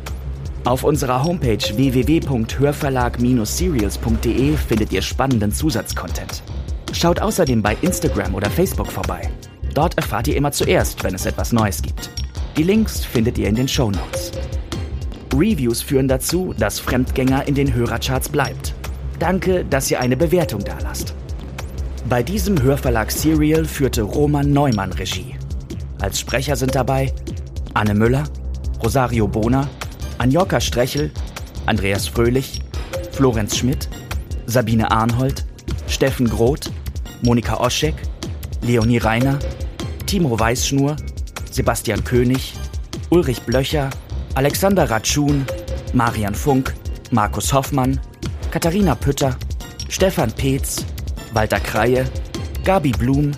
Auf 0.64 0.86
unserer 0.86 1.26
Homepage 1.26 1.58
www.hörverlag-serials.de 1.58 4.56
findet 4.56 4.94
ihr 4.94 5.02
spannenden 5.02 5.52
Zusatzcontent. 5.52 6.44
Schaut 6.94 7.20
außerdem 7.20 7.62
bei 7.62 7.78
Instagram 7.82 8.36
oder 8.36 8.50
Facebook 8.50 8.92
vorbei. 8.92 9.30
Dort 9.74 9.98
erfahrt 9.98 10.28
ihr 10.28 10.36
immer 10.36 10.52
zuerst, 10.52 11.04
wenn 11.04 11.16
es 11.16 11.26
etwas 11.26 11.52
Neues 11.54 11.82
gibt. 11.82 12.10
Die 12.58 12.64
Links 12.64 13.06
findet 13.06 13.38
ihr 13.38 13.48
in 13.48 13.56
den 13.56 13.68
Show 13.68 13.90
Notes. 13.90 14.32
Reviews 15.34 15.82
führen 15.82 16.08
dazu, 16.08 16.54
dass 16.58 16.80
Fremdgänger 16.80 17.48
in 17.48 17.56
den 17.56 17.74
Hörercharts 17.74 18.30
bleibt. 18.30 18.74
Danke, 19.20 19.64
dass 19.64 19.90
ihr 19.90 20.00
eine 20.00 20.18
Bewertung 20.18 20.64
dalasst. 20.64 21.14
Bei 22.10 22.22
diesem 22.22 22.62
Hörverlag 22.62 23.12
Serial 23.12 23.64
führte 23.64 24.02
Roman 24.02 24.52
Neumann 24.52 24.92
Regie. 24.92 25.36
Als 26.02 26.20
Sprecher 26.20 26.56
sind 26.56 26.76
dabei 26.76 27.14
Anne 27.74 27.94
Müller, 27.94 28.24
Rosario 28.84 29.28
Bona, 29.28 29.70
Anjoka 30.18 30.60
Strechel, 30.60 31.12
Andreas 31.66 32.08
Fröhlich, 32.08 32.62
Florenz 33.12 33.58
Schmidt, 33.58 33.88
Sabine 34.48 34.92
Arnhold, 34.92 35.46
Steffen 35.88 36.30
Groth, 36.30 36.72
Monika 37.22 37.60
Oschek, 37.60 37.96
Leonie 38.62 38.98
Reiner, 38.98 39.38
Timo 40.06 40.40
Weißschnur, 40.40 40.96
Sebastian 41.52 42.04
König, 42.04 42.54
Ulrich 43.10 43.42
Blöcher, 43.42 43.90
Alexander 44.36 44.90
Ratschun, 44.90 45.46
Marian 45.94 46.34
Funk, 46.34 46.74
Markus 47.12 47.54
Hoffmann, 47.54 48.00
Katharina 48.50 48.96
Pütter, 48.96 49.36
Stefan 49.90 50.32
Peetz, 50.32 50.86
Walter 51.34 51.60
Kreie, 51.60 52.06
Gabi 52.64 52.92
Blum, 52.92 53.32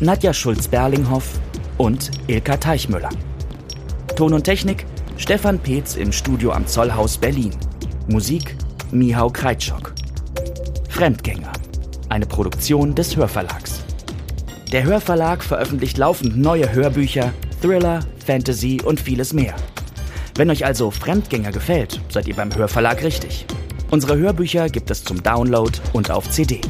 Nadja 0.00 0.32
Schulz-Berlinghoff 0.32 1.38
und 1.78 2.10
Ilka 2.26 2.56
Teichmüller. 2.56 3.10
Ton 4.16 4.34
und 4.34 4.44
Technik 4.44 4.86
Stefan 5.16 5.58
Peetz 5.58 5.96
im 5.96 6.12
Studio 6.12 6.52
am 6.52 6.66
Zollhaus 6.66 7.16
Berlin. 7.16 7.54
Musik 8.08 8.56
Mihau 8.90 9.30
Kreitschok. 9.30 9.94
Fremdgänger. 10.88 11.52
Eine 12.14 12.26
Produktion 12.26 12.94
des 12.94 13.16
Hörverlags. 13.16 13.80
Der 14.70 14.84
Hörverlag 14.84 15.42
veröffentlicht 15.42 15.98
laufend 15.98 16.36
neue 16.36 16.72
Hörbücher, 16.72 17.32
Thriller, 17.60 18.06
Fantasy 18.24 18.80
und 18.80 19.00
vieles 19.00 19.32
mehr. 19.32 19.56
Wenn 20.36 20.48
euch 20.48 20.64
also 20.64 20.92
Fremdgänger 20.92 21.50
gefällt, 21.50 22.00
seid 22.08 22.28
ihr 22.28 22.36
beim 22.36 22.54
Hörverlag 22.54 23.02
richtig. 23.02 23.46
Unsere 23.90 24.16
Hörbücher 24.16 24.68
gibt 24.68 24.92
es 24.92 25.02
zum 25.02 25.24
Download 25.24 25.72
und 25.92 26.12
auf 26.12 26.30
CD. 26.30 26.60